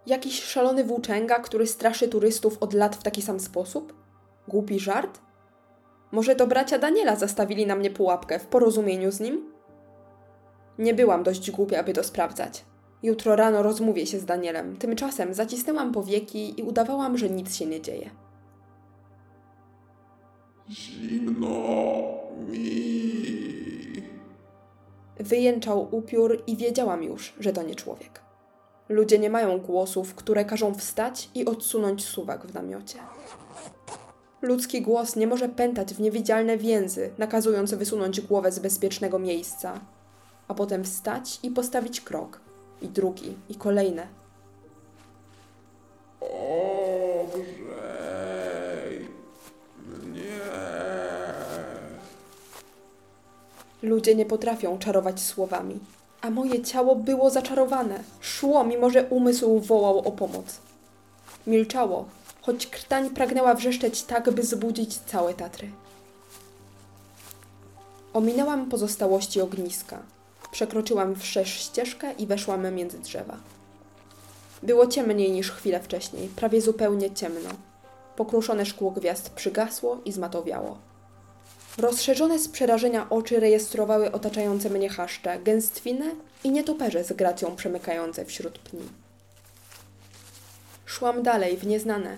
Jakiś 0.06 0.44
szalony 0.44 0.84
włóczęga, 0.84 1.40
który 1.40 1.68
straszy 1.68 2.08
turystów 2.08 2.58
od 2.60 2.74
lat 2.74 2.96
w 2.96 3.04
taki 3.04 3.22
sam 3.22 3.40
sposób? 3.40 3.94
Głupi 4.48 4.80
żart? 4.80 5.22
Może 6.12 6.36
to 6.36 6.48
bracia 6.48 6.80
Daniela 6.80 7.16
zastawili 7.16 7.66
na 7.66 7.76
mnie 7.76 7.92
pułapkę 7.92 8.40
w 8.40 8.48
porozumieniu 8.48 9.12
z 9.12 9.20
nim? 9.20 9.54
Nie 10.78 10.94
byłam 10.94 11.24
dość 11.24 11.52
głupia, 11.52 11.80
aby 11.80 11.94
to 11.94 12.04
sprawdzać. 12.04 12.66
Jutro 13.04 13.36
rano 13.36 13.64
rozmówię 13.64 14.06
się 14.06 14.20
z 14.20 14.26
Danielem. 14.26 14.78
Tymczasem 14.78 15.34
zacisnęłam 15.34 15.92
powieki 15.92 16.60
i 16.60 16.64
udawałam, 16.64 17.18
że 17.18 17.30
nic 17.30 17.56
się 17.56 17.66
nie 17.66 17.82
dzieje. 17.82 18.10
Zimno 20.70 21.64
mi. 22.48 24.04
Wyjęczał 25.20 25.88
upiór 25.92 26.44
i 26.48 26.58
wiedziałam 26.58 27.04
już, 27.04 27.34
że 27.40 27.54
to 27.54 27.64
nie 27.64 27.76
człowiek. 27.76 28.22
Ludzie 28.90 29.20
nie 29.20 29.30
mają 29.30 29.60
głosów, 29.60 30.16
które 30.16 30.46
każą 30.46 30.74
wstać 30.74 31.30
i 31.36 31.46
odsunąć 31.46 32.06
suwak 32.06 32.46
w 32.46 32.54
namiocie. 32.54 33.00
Ludzki 34.42 34.82
głos 34.82 35.16
nie 35.16 35.28
może 35.28 35.50
pętać 35.50 35.94
w 35.94 36.00
niewidzialne 36.00 36.58
więzy, 36.58 37.14
nakazując 37.18 37.74
wysunąć 37.74 38.22
głowę 38.22 38.52
z 38.52 38.60
bezpiecznego 38.60 39.20
miejsca, 39.20 39.80
a 40.48 40.54
potem 40.54 40.84
wstać 40.84 41.40
i 41.44 41.52
postawić 41.52 42.02
krok, 42.02 42.42
i 42.82 42.88
drugi, 42.88 43.38
i 43.50 43.56
kolejne. 43.56 44.08
Ludzie 53.82 54.16
nie 54.16 54.26
potrafią 54.26 54.80
czarować 54.80 55.20
słowami, 55.22 55.80
a 56.22 56.30
moje 56.30 56.64
ciało 56.64 56.96
było 56.96 57.30
zaczarowane. 57.30 58.00
Szło, 58.22 58.64
mimo 58.64 58.90
że 58.90 59.04
umysł 59.04 59.60
wołał 59.60 60.00
o 60.00 60.12
pomoc. 60.12 60.58
Milczało, 61.48 62.06
choć 62.42 62.68
krtań 62.68 63.10
pragnęła 63.10 63.54
wrzeszczeć 63.54 64.04
tak, 64.04 64.32
by 64.32 64.44
zbudzić 64.44 64.98
całe 64.98 65.34
Tatry. 65.34 65.70
Ominęłam 68.14 68.70
pozostałości 68.70 69.42
ogniska. 69.42 70.00
Przekroczyłam 70.52 71.16
wszerz 71.16 71.54
ścieżkę 71.54 72.14
i 72.14 72.28
weszłam 72.28 72.76
między 72.76 73.00
drzewa. 73.00 73.38
Było 74.64 74.88
ciemniej 74.88 75.32
niż 75.32 75.52
chwilę 75.52 75.80
wcześniej, 75.80 76.28
prawie 76.28 76.62
zupełnie 76.62 77.12
ciemno. 77.12 77.50
Pokruszone 78.16 78.66
szkło 78.66 78.92
gwiazd 78.92 79.30
przygasło 79.30 79.98
i 80.06 80.12
zmatowiało. 80.12 80.78
Rozszerzone 81.78 82.40
z 82.40 82.48
przerażenia 82.48 83.10
oczy 83.10 83.40
rejestrowały 83.40 84.12
otaczające 84.12 84.70
mnie 84.70 84.90
chaszcze, 84.90 85.40
gęstwinę 85.40 86.06
i 86.44 86.50
nietoperze 86.50 87.04
z 87.04 87.14
gracją 87.14 87.56
przemykające 87.56 88.26
wśród 88.26 88.60
pni. 88.60 88.90
Szłam 90.86 91.24
dalej 91.24 91.58
w 91.58 91.68
nieznane. 91.68 92.18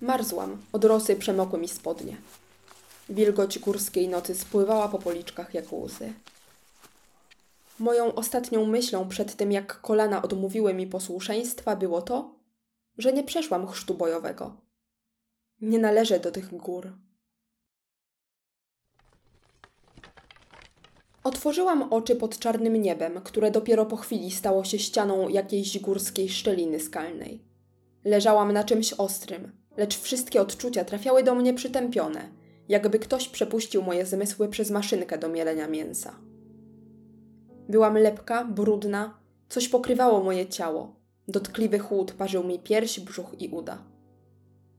Marzłam, 0.00 0.62
od 0.72 0.84
rosy 0.84 1.16
przemokły 1.16 1.58
mi 1.58 1.68
spodnie. 1.68 2.16
Wilgoć 3.08 3.58
górskiej 3.58 4.08
nocy 4.08 4.34
spływała 4.34 4.88
po 4.88 4.98
policzkach 4.98 5.54
jak 5.54 5.72
łzy. 5.72 6.12
Moją 7.78 8.14
ostatnią 8.14 8.66
myślą 8.66 9.08
przed 9.08 9.36
tym, 9.36 9.52
jak 9.52 9.80
kolana 9.80 10.22
odmówiły 10.22 10.74
mi 10.74 10.86
posłuszeństwa, 10.86 11.76
było 11.76 12.02
to, 12.02 12.34
że 12.98 13.12
nie 13.12 13.24
przeszłam 13.24 13.68
chrztu 13.68 13.94
bojowego. 13.94 14.56
Nie 15.60 15.78
należę 15.78 16.20
do 16.20 16.30
tych 16.30 16.56
gór. 16.56 16.92
Otworzyłam 21.24 21.82
oczy 21.82 22.16
pod 22.16 22.38
czarnym 22.38 22.76
niebem, 22.76 23.20
które 23.24 23.50
dopiero 23.50 23.86
po 23.86 23.96
chwili 23.96 24.30
stało 24.30 24.64
się 24.64 24.78
ścianą 24.78 25.28
jakiejś 25.28 25.78
górskiej 25.78 26.28
szczeliny 26.28 26.80
skalnej. 26.80 27.44
Leżałam 28.04 28.52
na 28.52 28.64
czymś 28.64 28.92
ostrym, 28.92 29.52
lecz 29.76 29.98
wszystkie 29.98 30.40
odczucia 30.40 30.84
trafiały 30.84 31.22
do 31.22 31.34
mnie 31.34 31.54
przytępione, 31.54 32.28
jakby 32.68 32.98
ktoś 32.98 33.28
przepuścił 33.28 33.82
moje 33.82 34.06
zmysły 34.06 34.48
przez 34.48 34.70
maszynkę 34.70 35.18
do 35.18 35.28
mielenia 35.28 35.68
mięsa. 35.68 36.14
Byłam 37.68 37.98
lepka, 37.98 38.44
brudna, 38.44 39.18
coś 39.48 39.68
pokrywało 39.68 40.22
moje 40.22 40.46
ciało. 40.46 40.96
Dotkliwy 41.28 41.78
chłód 41.78 42.12
parzył 42.12 42.44
mi 42.44 42.58
pierś, 42.58 43.00
brzuch 43.00 43.34
i 43.38 43.48
uda. 43.48 43.84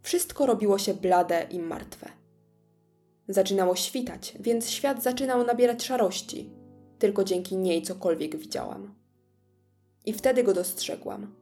Wszystko 0.01 0.45
robiło 0.45 0.77
się 0.77 0.93
blade 0.93 1.47
i 1.49 1.59
martwe. 1.59 2.20
Zaczynało 3.31 3.75
świtać, 3.75 4.33
więc 4.39 4.69
świat 4.69 5.03
zaczynał 5.03 5.45
nabierać 5.45 5.83
szarości. 5.83 6.49
Tylko 6.99 7.23
dzięki 7.23 7.57
niej 7.57 7.81
cokolwiek 7.81 8.35
widziałam. 8.35 8.93
I 10.05 10.13
wtedy 10.13 10.43
go 10.43 10.53
dostrzegłam. 10.53 11.35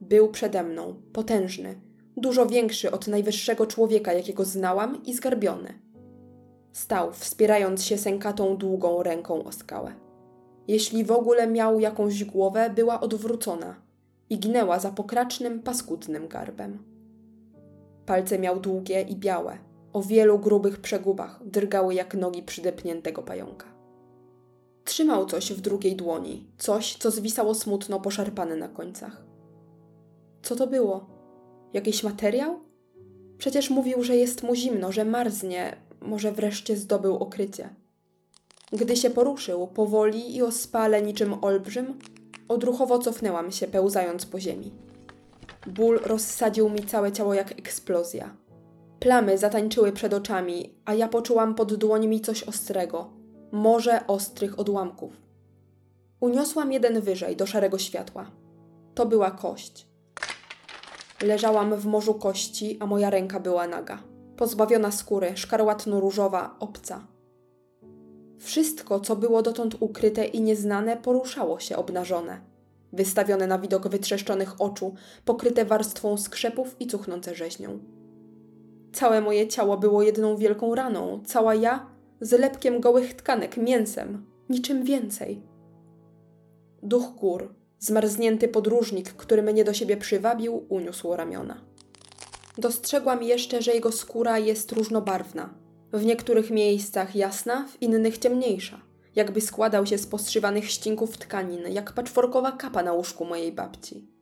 Był 0.00 0.28
przede 0.28 0.62
mną, 0.62 1.02
potężny, 1.12 1.80
dużo 2.16 2.46
większy 2.46 2.90
od 2.90 3.06
najwyższego 3.06 3.66
człowieka, 3.66 4.12
jakiego 4.12 4.44
znałam 4.44 5.04
i 5.04 5.14
zgarbiony. 5.14 5.74
Stał, 6.72 7.12
wspierając 7.12 7.84
się 7.84 7.98
sękatą 7.98 8.56
długą 8.56 9.02
ręką 9.02 9.44
o 9.44 9.52
skałę. 9.52 9.94
Jeśli 10.68 11.04
w 11.04 11.10
ogóle 11.10 11.46
miał 11.46 11.80
jakąś 11.80 12.24
głowę, 12.24 12.70
była 12.70 13.00
odwrócona 13.00 13.82
i 14.30 14.38
ginęła 14.38 14.78
za 14.78 14.90
pokracznym, 14.90 15.62
paskudnym 15.62 16.28
garbem. 16.28 16.78
Palce 18.06 18.38
miał 18.38 18.60
długie 18.60 19.02
i 19.02 19.16
białe, 19.16 19.58
o 19.92 20.02
wielu 20.02 20.38
grubych 20.38 20.80
przegubach, 20.80 21.40
drgały 21.44 21.94
jak 21.94 22.14
nogi 22.14 22.42
przydepniętego 22.42 23.22
pająka. 23.22 23.66
Trzymał 24.84 25.26
coś 25.26 25.52
w 25.52 25.60
drugiej 25.60 25.96
dłoni, 25.96 26.46
coś, 26.58 26.96
co 26.96 27.10
zwisało 27.10 27.54
smutno 27.54 28.00
poszarpane 28.00 28.56
na 28.56 28.68
końcach. 28.68 29.24
Co 30.42 30.56
to 30.56 30.66
było? 30.66 31.06
Jakiś 31.72 32.02
materiał? 32.02 32.60
Przecież 33.38 33.70
mówił, 33.70 34.02
że 34.02 34.16
jest 34.16 34.42
mu 34.42 34.54
zimno, 34.54 34.92
że 34.92 35.04
marznie, 35.04 35.76
może 36.00 36.32
wreszcie 36.32 36.76
zdobył 36.76 37.16
okrycie. 37.16 37.68
Gdy 38.72 38.96
się 38.96 39.10
poruszył, 39.10 39.66
powoli 39.66 40.36
i 40.36 40.42
ospale 40.42 41.02
niczym 41.02 41.44
olbrzym, 41.44 41.98
odruchowo 42.48 42.98
cofnęłam 42.98 43.50
się, 43.50 43.66
pełzając 43.66 44.26
po 44.26 44.40
ziemi. 44.40 44.72
Ból 45.66 46.00
rozsadził 46.04 46.70
mi 46.70 46.82
całe 46.82 47.12
ciało 47.12 47.34
jak 47.34 47.52
eksplozja. 47.52 48.36
Plamy 49.00 49.38
zatańczyły 49.38 49.92
przed 49.92 50.14
oczami, 50.14 50.74
a 50.84 50.94
ja 50.94 51.08
poczułam 51.08 51.54
pod 51.54 51.74
dłońmi 51.74 52.20
coś 52.20 52.42
ostrego, 52.42 53.10
morze 53.52 54.06
ostrych 54.06 54.58
odłamków. 54.58 55.12
Uniosłam 56.20 56.72
jeden 56.72 57.00
wyżej 57.00 57.36
do 57.36 57.46
szarego 57.46 57.78
światła. 57.78 58.30
To 58.94 59.06
była 59.06 59.30
kość. 59.30 59.86
Leżałam 61.22 61.76
w 61.76 61.86
morzu 61.86 62.14
kości, 62.14 62.76
a 62.80 62.86
moja 62.86 63.10
ręka 63.10 63.40
była 63.40 63.66
naga. 63.66 64.02
Pozbawiona 64.36 64.90
skóry, 64.90 65.32
szkarłatno-różowa, 65.36 66.56
obca. 66.60 67.06
Wszystko, 68.38 69.00
co 69.00 69.16
było 69.16 69.42
dotąd 69.42 69.76
ukryte 69.80 70.24
i 70.24 70.40
nieznane, 70.40 70.96
poruszało 70.96 71.60
się 71.60 71.76
obnażone. 71.76 72.40
Wystawione 72.92 73.46
na 73.46 73.58
widok 73.58 73.88
wytrzeszczonych 73.88 74.60
oczu, 74.60 74.94
pokryte 75.24 75.64
warstwą 75.64 76.16
skrzepów 76.16 76.76
i 76.80 76.86
cuchnące 76.86 77.34
rzeźnią. 77.34 77.97
Całe 78.98 79.20
moje 79.20 79.48
ciało 79.48 79.76
było 79.76 80.02
jedną 80.02 80.36
wielką 80.36 80.74
raną, 80.74 81.20
cała 81.26 81.54
ja 81.54 81.86
z 82.20 82.32
lepkiem 82.32 82.80
gołych 82.80 83.14
tkanek, 83.14 83.56
mięsem, 83.56 84.26
niczym 84.48 84.84
więcej. 84.84 85.42
Duch 86.82 87.14
gór, 87.14 87.54
zmarznięty 87.78 88.48
podróżnik, 88.48 89.12
który 89.12 89.42
mnie 89.42 89.64
do 89.64 89.72
siebie 89.72 89.96
przywabił, 89.96 90.66
uniósł 90.68 91.16
ramiona. 91.16 91.60
Dostrzegłam 92.58 93.22
jeszcze, 93.22 93.62
że 93.62 93.74
jego 93.74 93.92
skóra 93.92 94.38
jest 94.38 94.72
różnobarwna. 94.72 95.54
W 95.92 96.04
niektórych 96.04 96.50
miejscach 96.50 97.16
jasna, 97.16 97.68
w 97.68 97.82
innych 97.82 98.18
ciemniejsza. 98.18 98.80
Jakby 99.16 99.40
składał 99.40 99.86
się 99.86 99.98
z 99.98 100.06
postrzywanych 100.06 100.70
ścinków 100.70 101.18
tkanin, 101.18 101.68
jak 101.68 101.92
paczworkowa 101.92 102.52
kapa 102.52 102.82
na 102.82 102.92
łóżku 102.92 103.24
mojej 103.24 103.52
babci. 103.52 104.17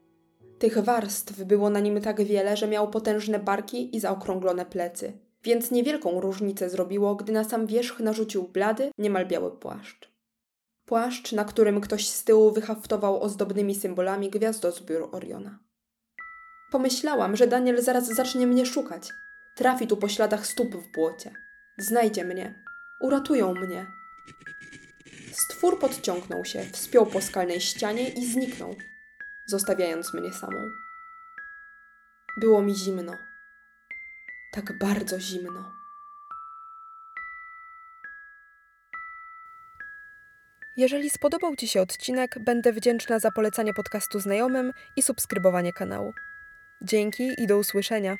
Tych 0.58 0.78
warstw 0.78 1.42
było 1.42 1.70
na 1.70 1.80
nim 1.80 2.00
tak 2.00 2.24
wiele, 2.24 2.56
że 2.56 2.68
miał 2.68 2.90
potężne 2.90 3.38
barki 3.38 3.96
i 3.96 4.00
zaokrąglone 4.00 4.66
plecy, 4.66 5.12
więc 5.44 5.70
niewielką 5.70 6.20
różnicę 6.20 6.70
zrobiło, 6.70 7.14
gdy 7.14 7.32
na 7.32 7.44
sam 7.44 7.66
wierzch 7.66 8.00
narzucił 8.00 8.48
blady, 8.48 8.90
niemal 8.98 9.26
biały 9.26 9.50
płaszcz. 9.50 10.10
Płaszcz, 10.86 11.32
na 11.32 11.44
którym 11.44 11.80
ktoś 11.80 12.08
z 12.08 12.24
tyłu 12.24 12.52
wyhaftował 12.52 13.22
ozdobnymi 13.22 13.74
symbolami 13.74 14.30
gwiazdozbiór 14.30 15.08
Oriona. 15.12 15.58
Pomyślałam, 16.72 17.36
że 17.36 17.46
Daniel 17.46 17.82
zaraz 17.82 18.06
zacznie 18.06 18.46
mnie 18.46 18.66
szukać. 18.66 19.08
Trafi 19.56 19.86
tu 19.86 19.96
po 19.96 20.08
śladach 20.08 20.46
stóp 20.46 20.74
w 20.74 20.92
błocie. 20.92 21.32
Znajdzie 21.78 22.24
mnie. 22.24 22.62
Uratują 23.00 23.54
mnie. 23.54 23.86
Stwór 25.32 25.78
podciągnął 25.78 26.44
się, 26.44 26.64
wspiął 26.72 27.06
po 27.06 27.20
skalnej 27.20 27.60
ścianie 27.60 28.08
i 28.08 28.26
zniknął, 28.26 28.74
zostawiając 29.46 30.14
mnie 30.14 30.32
samą. 30.32 30.70
Było 32.40 32.62
mi 32.62 32.74
zimno. 32.74 33.12
Tak 34.52 34.78
bardzo 34.78 35.20
zimno. 35.20 35.72
Jeżeli 40.76 41.10
spodobał 41.10 41.56
Ci 41.56 41.68
się 41.68 41.82
odcinek, 41.82 42.38
będę 42.38 42.72
wdzięczna 42.72 43.18
za 43.18 43.30
polecanie 43.30 43.74
podcastu 43.74 44.20
znajomym 44.20 44.72
i 44.96 45.02
subskrybowanie 45.02 45.72
kanału. 45.72 46.12
Dzięki 46.82 47.42
i 47.42 47.46
do 47.46 47.58
usłyszenia. 47.58 48.16